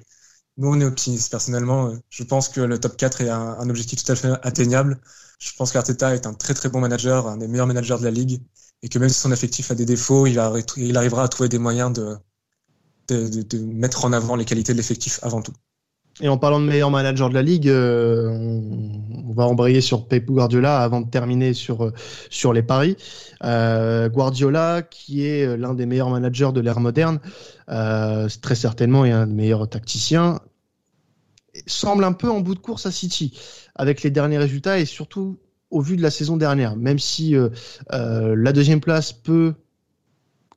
Nous, 0.56 0.68
on 0.68 0.78
est 0.80 0.84
optimistes. 0.84 1.30
Personnellement, 1.30 1.94
je 2.10 2.22
pense 2.22 2.48
que 2.50 2.60
le 2.60 2.78
top 2.78 2.96
4 2.96 3.22
est 3.22 3.30
un, 3.30 3.70
objectif 3.70 4.04
tout 4.04 4.12
à 4.12 4.16
fait 4.16 4.32
atteignable. 4.42 5.00
Je 5.38 5.52
pense 5.56 5.72
qu'Arteta 5.72 6.14
est 6.14 6.26
un 6.26 6.34
très 6.34 6.52
très 6.52 6.68
bon 6.68 6.80
manager, 6.80 7.26
un 7.28 7.38
des 7.38 7.48
meilleurs 7.48 7.66
managers 7.66 7.96
de 7.98 8.04
la 8.04 8.10
ligue, 8.10 8.42
et 8.82 8.88
que 8.88 8.98
même 8.98 9.08
si 9.08 9.20
son 9.20 9.32
effectif 9.32 9.70
a 9.70 9.74
des 9.74 9.84
défauts, 9.84 10.26
il, 10.26 10.38
arrivera 10.38 11.24
à 11.24 11.28
trouver 11.28 11.48
des 11.48 11.58
moyens 11.58 11.92
de 11.92 13.56
mettre 13.58 14.04
en 14.04 14.12
avant 14.12 14.36
les 14.36 14.44
qualités 14.44 14.72
de 14.72 14.78
l'effectif 14.78 15.18
avant 15.22 15.42
tout. 15.42 15.54
Et 16.20 16.28
en 16.28 16.36
parlant 16.36 16.60
de 16.60 16.66
meilleur 16.66 16.90
manager 16.90 17.30
de 17.30 17.34
la 17.34 17.42
ligue, 17.42 17.68
euh, 17.68 18.28
on, 18.30 19.32
va 19.32 19.44
embrayer 19.46 19.80
sur 19.80 20.06
Pep 20.06 20.26
Guardiola 20.26 20.80
avant 20.80 21.00
de 21.00 21.08
terminer 21.08 21.54
sur 21.54 21.84
euh, 21.84 21.92
sur 22.28 22.52
les 22.52 22.62
paris. 22.62 22.96
Euh, 23.42 24.08
Guardiola, 24.08 24.82
qui 24.82 25.26
est 25.26 25.56
l'un 25.56 25.72
des 25.72 25.86
meilleurs 25.86 26.10
managers 26.10 26.50
de 26.52 26.60
l'ère 26.60 26.80
moderne, 26.80 27.20
très 27.66 28.54
certainement 28.54 29.04
et 29.04 29.12
un 29.12 29.26
des 29.26 29.32
meilleurs 29.32 29.68
tacticiens, 29.68 30.40
semble 31.66 32.04
un 32.04 32.12
peu 32.12 32.28
en 32.30 32.40
bout 32.40 32.54
de 32.54 32.60
course 32.60 32.86
à 32.86 32.92
City 32.92 33.38
avec 33.74 34.02
les 34.02 34.10
derniers 34.10 34.38
résultats 34.38 34.78
et 34.78 34.84
surtout 34.84 35.38
au 35.70 35.80
vu 35.80 35.96
de 35.96 36.02
la 36.02 36.10
saison 36.10 36.36
dernière, 36.36 36.76
même 36.76 36.98
si 36.98 37.34
la 37.90 38.52
deuxième 38.52 38.80
place 38.80 39.12
peut 39.12 39.54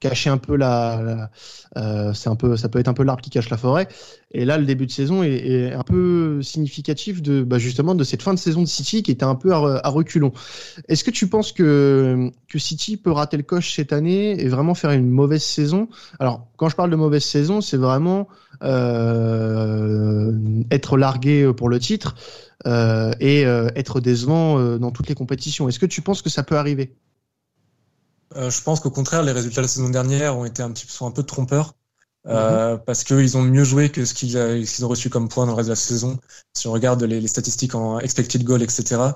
cacher 0.04 0.30
un 0.30 0.38
peu 0.38 0.58
la, 0.58 1.30
euh, 1.78 2.14
c'est 2.14 2.30
un 2.30 2.36
peu, 2.36 2.58
ça 2.58 2.68
peut 2.68 2.80
être 2.80 2.90
un 2.90 2.94
peu 2.94 3.04
l'arbre 3.04 3.22
qui 3.22 3.30
cache 3.30 3.50
la 3.50 3.58
forêt. 3.58 3.88
Et 4.32 4.44
là, 4.44 4.58
le 4.58 4.66
début 4.66 4.86
de 4.86 4.92
saison 4.92 5.24
est, 5.24 5.72
un 5.72 5.84
peu 5.84 6.42
significatif 6.42 7.22
de, 7.22 7.42
bah, 7.42 7.58
justement, 7.58 7.96
de 7.96 8.04
cette 8.04 8.22
fin 8.22 8.34
de 8.34 8.40
saison 8.40 8.62
de 8.62 8.68
City 8.68 9.02
qui 9.02 9.12
était 9.12 9.24
un 9.24 9.36
peu 9.36 9.54
à, 9.54 9.88
reculons. 9.88 10.34
Est-ce 10.90 11.06
que 11.06 11.12
tu 11.12 11.28
penses 11.28 11.54
que, 11.54 12.32
City 12.56 12.98
peut 12.98 13.12
rater 13.12 13.38
le 13.38 13.44
coche 13.44 13.74
cette 13.74 13.94
année 13.94 14.40
et 14.40 14.48
vraiment 14.48 14.76
faire 14.76 14.92
une 14.92 15.10
mauvaise 15.10 15.44
saison? 15.44 15.88
Alors, 16.20 16.48
quand 16.58 16.68
je 16.68 16.76
parle 16.76 16.92
de 16.92 16.96
mauvaise 16.96 17.24
saison, 17.24 17.62
c'est 17.62 17.78
vraiment 17.78 18.28
euh, 18.62 20.32
être 20.70 20.98
largué 20.98 21.52
pour 21.56 21.70
le 21.70 21.80
titre. 21.80 22.16
Euh, 22.66 23.12
et 23.20 23.42
être 23.42 24.00
décevant 24.00 24.78
dans 24.78 24.92
toutes 24.92 25.10
les 25.10 25.16
compétitions. 25.16 25.68
Est-ce 25.68 25.80
que 25.80 25.86
tu 25.86 26.02
penses 26.02 26.22
que 26.22 26.30
ça 26.30 26.44
peut 26.44 26.58
arriver? 26.58 26.96
Euh, 28.36 28.50
je 28.50 28.62
pense 28.62 28.80
qu'au 28.80 28.90
contraire, 28.90 29.24
les 29.24 29.32
résultats 29.32 29.62
de 29.62 29.66
la 29.66 29.68
saison 29.68 29.90
dernière 29.90 30.38
ont 30.38 30.46
été 30.46 30.62
un 30.62 30.72
petit, 30.72 30.86
sont 30.88 31.08
un 31.08 31.12
peu 31.12 31.24
trompeurs. 31.24 31.74
Euh, 32.26 32.78
mhm. 32.78 32.84
parce 32.86 33.04
qu'ils 33.04 33.36
ont 33.36 33.42
mieux 33.42 33.66
joué 33.66 33.90
que 33.90 34.06
ce 34.06 34.14
qu'ils 34.14 34.86
ont 34.86 34.88
reçu 34.88 35.10
comme 35.10 35.28
point 35.28 35.46
dans 35.46 35.52
le 35.52 35.58
reste 35.58 35.68
de 35.68 35.74
la 35.74 35.76
saison. 35.76 36.18
Si 36.54 36.68
on 36.68 36.72
regarde 36.72 37.04
les, 37.04 37.28
statistiques 37.28 37.76
en 37.76 38.00
expected 38.00 38.46
goal, 38.46 38.62
etc., 38.64 38.96
euh, 39.02 39.14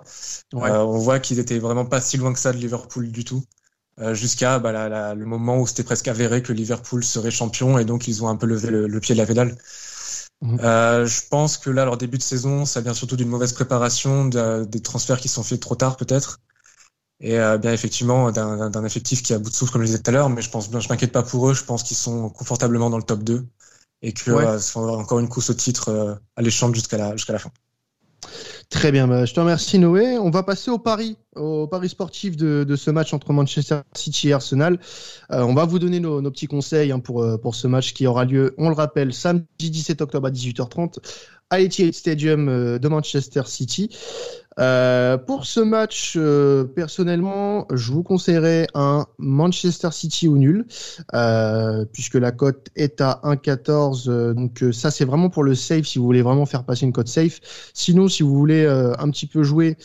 on 0.53 0.97
voit 0.97 1.19
qu'ils 1.19 1.39
étaient 1.39 1.57
vraiment 1.57 1.85
pas 1.85 2.01
si 2.01 2.17
loin 2.17 2.33
que 2.33 2.39
ça 2.39 2.51
de 2.51 2.57
Liverpool 2.57 3.09
du 3.09 3.23
tout, 3.23 3.45
jusqu'à 4.11 4.59
bah, 4.59 5.13
le 5.15 5.25
moment 5.25 5.57
où 5.57 5.65
c'était 5.65 5.83
presque 5.83 6.09
avéré 6.09 6.43
que 6.43 6.51
Liverpool 6.51 7.01
serait 7.01 7.31
champion 7.31 7.77
et 7.77 7.85
donc 7.85 8.09
ils 8.09 8.25
ont 8.25 8.27
un 8.27 8.35
peu 8.35 8.45
levé 8.45 8.71
le, 8.71 8.99
pied 8.99 9.15
de 9.15 9.21
la 9.21 9.25
pédale. 9.25 9.57
Mhm. 10.41 10.57
je 10.59 11.27
pense 11.29 11.57
que 11.57 11.69
là, 11.69 11.85
leur 11.85 11.95
début 11.97 12.17
de 12.17 12.23
saison, 12.23 12.65
ça 12.65 12.81
vient 12.81 12.93
surtout 12.93 13.15
d'une 13.15 13.29
mauvaise 13.29 13.53
préparation, 13.53 14.25
des 14.25 14.81
transferts 14.81 15.21
qui 15.21 15.29
sont 15.29 15.43
faits 15.43 15.61
trop 15.61 15.75
tard 15.75 15.95
peut-être, 15.95 16.41
et 17.19 17.39
euh, 17.39 17.57
bien 17.57 17.73
effectivement 17.73 18.31
d'un 18.31 18.85
effectif 18.85 19.23
qui 19.23 19.33
a 19.33 19.39
bout 19.39 19.49
de 19.49 19.55
souffle 19.55 19.71
comme 19.71 19.81
je 19.81 19.87
disais 19.87 19.99
tout 19.99 20.09
à 20.09 20.13
l'heure 20.13 20.29
mais 20.29 20.41
je 20.41 20.49
pense 20.49 20.69
je 20.71 20.89
m'inquiète 20.89 21.11
pas 21.11 21.23
pour 21.23 21.49
eux 21.49 21.53
je 21.53 21.63
pense 21.63 21.83
qu'ils 21.83 21.97
sont 21.97 22.29
confortablement 22.29 22.89
dans 22.89 22.97
le 22.97 23.03
top 23.03 23.23
2 23.23 23.45
et 24.03 24.13
que 24.13 24.31
ouais. 24.31 24.45
euh, 24.45 24.59
encore 24.75 25.19
une 25.19 25.29
course 25.29 25.49
au 25.49 25.53
titre 25.53 25.89
euh, 25.89 26.15
alléchante 26.35 26.75
jusqu'à 26.75 26.97
la 26.97 27.15
jusqu'à 27.15 27.33
la 27.33 27.39
fin 27.39 27.51
Très 28.69 28.91
bien, 28.91 29.07
bah, 29.07 29.23
je 29.23 29.33
te 29.33 29.39
remercie 29.39 29.79
Noé. 29.79 30.17
On 30.17 30.29
va 30.29 30.43
passer 30.43 30.69
au 30.69 30.77
pari, 30.77 31.15
au 31.37 31.67
pari 31.67 31.87
sportif 31.87 32.35
de, 32.35 32.65
de 32.67 32.75
ce 32.75 32.91
match 32.91 33.13
entre 33.13 33.31
Manchester 33.31 33.79
City 33.93 34.29
et 34.29 34.33
Arsenal. 34.33 34.77
Euh, 35.31 35.41
on 35.43 35.53
va 35.53 35.63
vous 35.63 35.79
donner 35.79 36.01
nos, 36.01 36.19
nos 36.19 36.31
petits 36.31 36.47
conseils 36.47 36.91
hein, 36.91 36.99
pour, 36.99 37.25
pour 37.41 37.55
ce 37.55 37.67
match 37.67 37.93
qui 37.93 38.05
aura 38.07 38.25
lieu, 38.25 38.53
on 38.57 38.67
le 38.67 38.75
rappelle, 38.75 39.13
samedi 39.13 39.69
17 39.69 40.01
octobre 40.01 40.27
à 40.27 40.31
18h30 40.31 40.97
à 41.49 41.61
Etihad 41.61 41.93
Stadium 41.93 42.77
de 42.77 42.87
Manchester 42.89 43.43
City. 43.45 43.89
Euh, 44.59 45.17
pour 45.17 45.45
ce 45.45 45.59
match, 45.59 46.13
euh, 46.17 46.63
personnellement, 46.63 47.67
je 47.73 47.91
vous 47.91 48.03
conseillerais 48.03 48.67
un 48.73 49.05
Manchester 49.17 49.89
City 49.91 50.27
ou 50.27 50.37
nul, 50.37 50.65
euh, 51.13 51.85
puisque 51.93 52.15
la 52.15 52.31
cote 52.31 52.69
est 52.75 53.01
à 53.01 53.19
1,14. 53.23 54.33
donc 54.33 54.63
ça, 54.71 54.91
c'est 54.91 55.05
vraiment 55.05 55.29
pour 55.29 55.43
le 55.43 55.55
safe, 55.55 55.85
si 55.85 55.99
vous 55.99 56.05
voulez 56.05 56.21
vraiment 56.21 56.45
faire 56.45 56.63
passer 56.63 56.85
une 56.85 56.93
cote 56.93 57.07
safe. 57.07 57.39
Sinon, 57.73 58.07
si 58.07 58.23
vous 58.23 58.35
voulez 58.35 58.65
un 58.67 59.09
petit 59.09 59.27
peu 59.27 59.43
jouer 59.43 59.77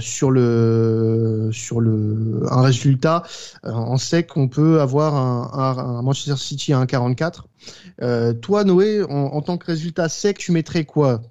sur 0.00 0.30
le 0.30 1.50
sur 1.52 1.80
le 1.80 2.42
un 2.50 2.62
résultat, 2.62 3.22
on 3.64 3.96
sait 3.96 4.24
qu'on 4.24 4.48
peut 4.48 4.80
avoir 4.80 5.14
un, 5.14 5.76
un, 5.78 6.02
Manchester 6.02 6.36
City 6.36 6.72
à 6.72 6.84
1,44. 6.84 8.40
toi, 8.40 8.64
Noé, 8.64 9.02
en, 9.02 9.08
en, 9.08 9.42
tant 9.42 9.58
que 9.58 9.66
résultat 9.66 10.08
sec, 10.08 10.38
tu 10.38 10.52
mettrais 10.52 10.84
quoi? 10.84 11.22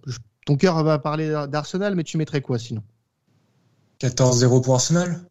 Ton 0.45 0.55
cœur 0.55 0.81
va 0.83 0.99
parler 0.99 1.29
d'Arsenal, 1.49 1.95
mais 1.95 2.03
tu 2.03 2.17
mettrais 2.17 2.41
quoi 2.41 2.57
sinon? 2.59 2.83
14-0 3.99 4.61
pour 4.61 4.75
Arsenal? 4.75 5.25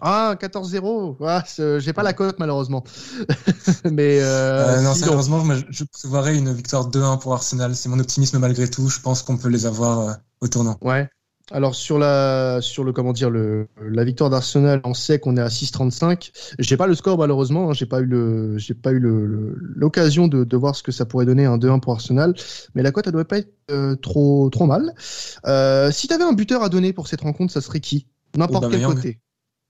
Ah, 0.00 0.36
14-0. 0.40 1.16
Ah, 1.26 1.44
j'ai 1.78 1.92
pas 1.92 2.02
la 2.02 2.12
cote 2.12 2.38
malheureusement. 2.38 2.84
mais 3.84 4.20
euh, 4.20 4.78
euh, 4.78 4.82
non, 4.82 4.94
sérieusement, 4.94 5.44
je 5.70 5.84
prévoirais 5.84 6.36
une 6.36 6.52
victoire 6.52 6.88
2-1 6.88 7.18
pour 7.18 7.34
Arsenal. 7.34 7.74
C'est 7.74 7.88
mon 7.88 7.98
optimisme 7.98 8.38
malgré 8.38 8.68
tout. 8.68 8.88
Je 8.88 9.00
pense 9.00 9.22
qu'on 9.22 9.36
peut 9.36 9.48
les 9.48 9.66
avoir 9.66 10.00
euh, 10.00 10.12
au 10.40 10.48
tournant. 10.48 10.76
Ouais. 10.82 11.08
Alors 11.50 11.74
sur 11.74 11.98
la 11.98 12.58
sur 12.60 12.84
le 12.84 12.92
comment 12.92 13.12
dire 13.12 13.30
le 13.30 13.68
la 13.80 14.04
victoire 14.04 14.28
d'Arsenal, 14.28 14.80
on 14.84 14.92
sait 14.92 15.18
qu'on 15.18 15.36
est 15.36 15.40
à 15.40 15.48
6,35. 15.48 16.30
J'ai 16.58 16.76
pas 16.76 16.86
le 16.86 16.94
score 16.94 17.16
malheureusement, 17.16 17.70
hein. 17.70 17.72
j'ai 17.72 17.86
pas 17.86 18.00
eu 18.00 18.04
le 18.04 18.58
j'ai 18.58 18.74
pas 18.74 18.92
eu 18.92 19.00
l'occasion 19.00 20.28
de, 20.28 20.44
de 20.44 20.56
voir 20.56 20.76
ce 20.76 20.82
que 20.82 20.92
ça 20.92 21.06
pourrait 21.06 21.24
donner 21.24 21.46
un 21.46 21.56
2-1 21.56 21.80
pour 21.80 21.94
Arsenal, 21.94 22.34
mais 22.74 22.82
la 22.82 22.92
cote 22.92 23.06
elle 23.06 23.14
doit 23.14 23.24
pas 23.24 23.38
être 23.38 23.52
euh, 23.70 23.96
trop 23.96 24.50
trop 24.50 24.66
mal. 24.66 24.92
Euh, 25.46 25.90
si 25.90 26.06
tu 26.06 26.14
avais 26.14 26.24
un 26.24 26.34
buteur 26.34 26.62
à 26.62 26.68
donner 26.68 26.92
pour 26.92 27.08
cette 27.08 27.22
rencontre, 27.22 27.52
ça 27.52 27.62
serait 27.62 27.80
qui? 27.80 28.06
N'importe 28.36 28.70
quel 28.70 28.82
côté. 28.82 29.18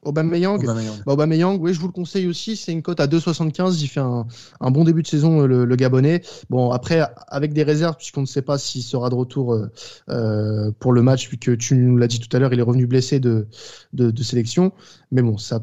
Aubameyang. 0.02 0.58
Aubameyang. 1.06 1.58
Bah, 1.58 1.62
oui, 1.62 1.74
je 1.74 1.80
vous 1.80 1.88
le 1.88 1.92
conseille 1.92 2.26
aussi. 2.28 2.56
C'est 2.56 2.72
une 2.72 2.82
cote 2.82 3.00
à 3.00 3.06
2,75. 3.06 3.80
Il 3.80 3.88
fait 3.88 4.00
un, 4.00 4.70
bon 4.70 4.84
début 4.84 5.02
de 5.02 5.06
saison, 5.06 5.46
le, 5.46 5.76
Gabonais. 5.76 6.22
Bon, 6.50 6.70
après, 6.70 7.02
avec 7.28 7.52
des 7.52 7.62
réserves, 7.62 7.96
puisqu'on 7.96 8.22
ne 8.22 8.26
sait 8.26 8.42
pas 8.42 8.58
s'il 8.58 8.82
sera 8.82 9.10
de 9.10 9.14
retour 9.14 9.54
euh, 9.54 9.70
euh, 10.08 10.70
pour 10.78 10.92
le 10.92 11.02
match, 11.02 11.28
puisque 11.28 11.58
tu 11.58 11.74
nous 11.74 11.96
l'as 11.96 12.06
dit 12.06 12.20
tout 12.20 12.34
à 12.36 12.40
l'heure, 12.40 12.52
il 12.52 12.58
est 12.58 12.62
revenu 12.62 12.86
blessé 12.86 13.20
de, 13.20 13.48
de, 13.92 14.22
sélection. 14.22 14.72
Mais 15.10 15.22
bon, 15.22 15.36
ça 15.36 15.60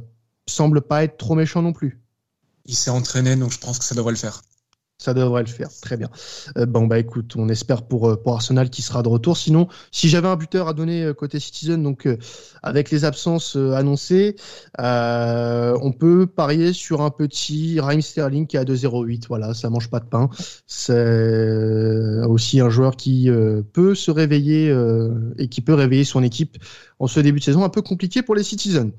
semble 0.48 0.82
pas 0.82 1.04
être 1.04 1.18
trop 1.18 1.36
méchant 1.36 1.62
non 1.62 1.74
plus. 1.74 2.02
Il 2.66 2.76
s'est 2.76 2.92
entraîné, 2.92 3.36
donc 3.36 3.52
je 3.52 3.60
pense 3.60 3.80
que 3.80 3.86
ça 3.86 3.96
devrait 3.96 4.12
le 4.12 4.18
faire. 4.18 4.42
Ça 4.98 5.14
devrait 5.14 5.42
le 5.42 5.50
faire, 5.50 5.68
très 5.82 5.98
bien. 5.98 6.10
Euh, 6.58 6.66
bon 6.66 6.88
bah 6.88 6.98
écoute, 7.00 7.36
on 7.36 7.50
espère 7.50 7.84
pour, 7.84 8.10
euh, 8.10 8.16
pour 8.16 8.36
Arsenal 8.36 8.70
qui 8.70 8.82
sera 8.82 9.04
de 9.04 9.10
retour. 9.10 9.36
Sinon, 9.36 9.68
si 9.92 10.08
j'avais 10.08 10.30
un 10.30 10.38
buteur 10.38 10.70
à 10.70 10.74
donner 10.74 11.04
euh, 11.04 11.14
côté 11.14 11.38
Citizen, 11.42 11.84
donc 11.84 12.08
avec 12.64 12.92
les 12.92 13.04
absences 13.04 13.58
annoncées, 13.58 14.38
on 14.80 15.92
peut 15.92 16.28
parier 16.28 16.72
sur 16.72 17.02
un 17.02 17.10
petit 17.10 17.78
Raheem 17.82 18.02
Sterling 18.02 18.48
qui 18.48 18.56
est 18.56 18.60
à 18.60 18.64
2,08. 18.64 19.26
Voilà, 19.28 19.54
ça 19.54 19.70
mange 19.70 19.90
pas 19.90 20.00
de 20.00 20.06
pain. 20.06 20.30
C'est 20.66 22.26
aussi 22.28 22.62
un 22.62 22.70
joueur 22.70 22.96
qui 22.96 23.30
peut 23.74 23.96
se 23.96 24.12
réveiller 24.12 24.74
et 25.38 25.48
qui 25.50 25.62
peut 25.62 25.74
réveiller 25.74 26.06
son 26.06 26.24
équipe 26.24 26.58
en 27.00 27.08
ce 27.08 27.20
début 27.20 27.40
de 27.40 27.44
saison 27.44 27.64
un 27.64 27.70
peu 27.70 27.82
compliqué 27.82 28.22
pour 28.22 28.36
les 28.36 28.44
Citizens. 28.44 28.92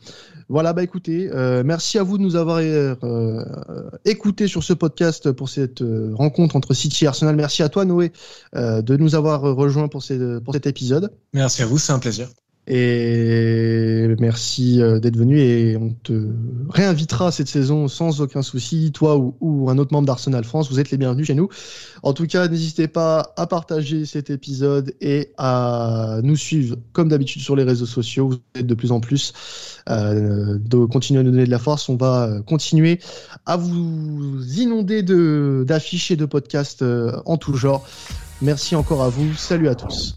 Voilà, 0.48 0.72
bah 0.72 0.82
écoutez, 0.82 1.28
euh, 1.32 1.62
merci 1.64 1.98
à 1.98 2.02
vous 2.02 2.18
de 2.18 2.22
nous 2.22 2.36
avoir 2.36 2.58
euh, 2.58 3.44
écoutés 4.04 4.46
sur 4.46 4.62
ce 4.62 4.72
podcast 4.72 5.32
pour 5.32 5.48
cette 5.48 5.82
euh, 5.82 6.12
rencontre 6.14 6.56
entre 6.56 6.74
City 6.74 7.04
et 7.04 7.08
Arsenal. 7.08 7.34
Merci 7.34 7.62
à 7.62 7.68
toi 7.68 7.84
Noé 7.84 8.12
euh, 8.54 8.82
de 8.82 8.96
nous 8.96 9.14
avoir 9.14 9.42
rejoint 9.42 9.88
pour, 9.88 10.04
pour 10.44 10.54
cet 10.54 10.66
épisode. 10.66 11.12
Merci 11.32 11.62
à 11.62 11.66
vous, 11.66 11.78
c'est 11.78 11.92
un 11.92 11.98
plaisir. 11.98 12.28
Et 12.68 14.08
merci 14.18 14.82
euh, 14.82 14.98
d'être 14.98 15.16
venu 15.16 15.38
et 15.38 15.76
on 15.76 15.90
te 16.02 16.30
réinvitera 16.68 17.30
cette 17.30 17.46
saison 17.46 17.86
sans 17.86 18.20
aucun 18.20 18.42
souci, 18.42 18.90
toi 18.90 19.16
ou, 19.16 19.70
un 19.70 19.78
autre 19.78 19.92
membre 19.92 20.06
d'Arsenal 20.06 20.44
France. 20.44 20.68
Vous 20.68 20.80
êtes 20.80 20.90
les 20.90 20.96
bienvenus 20.96 21.28
chez 21.28 21.34
nous. 21.34 21.48
En 22.02 22.12
tout 22.12 22.26
cas, 22.26 22.48
n'hésitez 22.48 22.88
pas 22.88 23.32
à 23.36 23.46
partager 23.46 24.04
cet 24.04 24.30
épisode 24.30 24.94
et 25.00 25.32
à 25.38 26.18
nous 26.24 26.36
suivre 26.36 26.76
comme 26.92 27.08
d'habitude 27.08 27.42
sur 27.42 27.54
les 27.54 27.62
réseaux 27.62 27.86
sociaux. 27.86 28.30
Vous 28.30 28.38
êtes 28.56 28.66
de 28.66 28.74
plus 28.74 28.90
en 28.90 28.98
plus 28.98 29.32
euh, 29.88 30.58
de 30.58 30.84
continuer 30.86 31.20
à 31.20 31.22
nous 31.22 31.30
donner 31.30 31.46
de 31.46 31.50
la 31.50 31.60
force. 31.60 31.88
On 31.88 31.96
va 31.96 32.40
continuer 32.46 32.98
à 33.46 33.56
vous 33.56 34.40
inonder 34.58 35.04
d'affiches 35.64 36.10
et 36.10 36.16
de 36.16 36.24
podcasts 36.24 36.82
euh, 36.82 37.12
en 37.26 37.36
tout 37.36 37.54
genre. 37.54 37.86
Merci 38.42 38.74
encore 38.74 39.04
à 39.04 39.08
vous. 39.08 39.34
Salut 39.34 39.68
à 39.68 39.76
tous. 39.76 40.14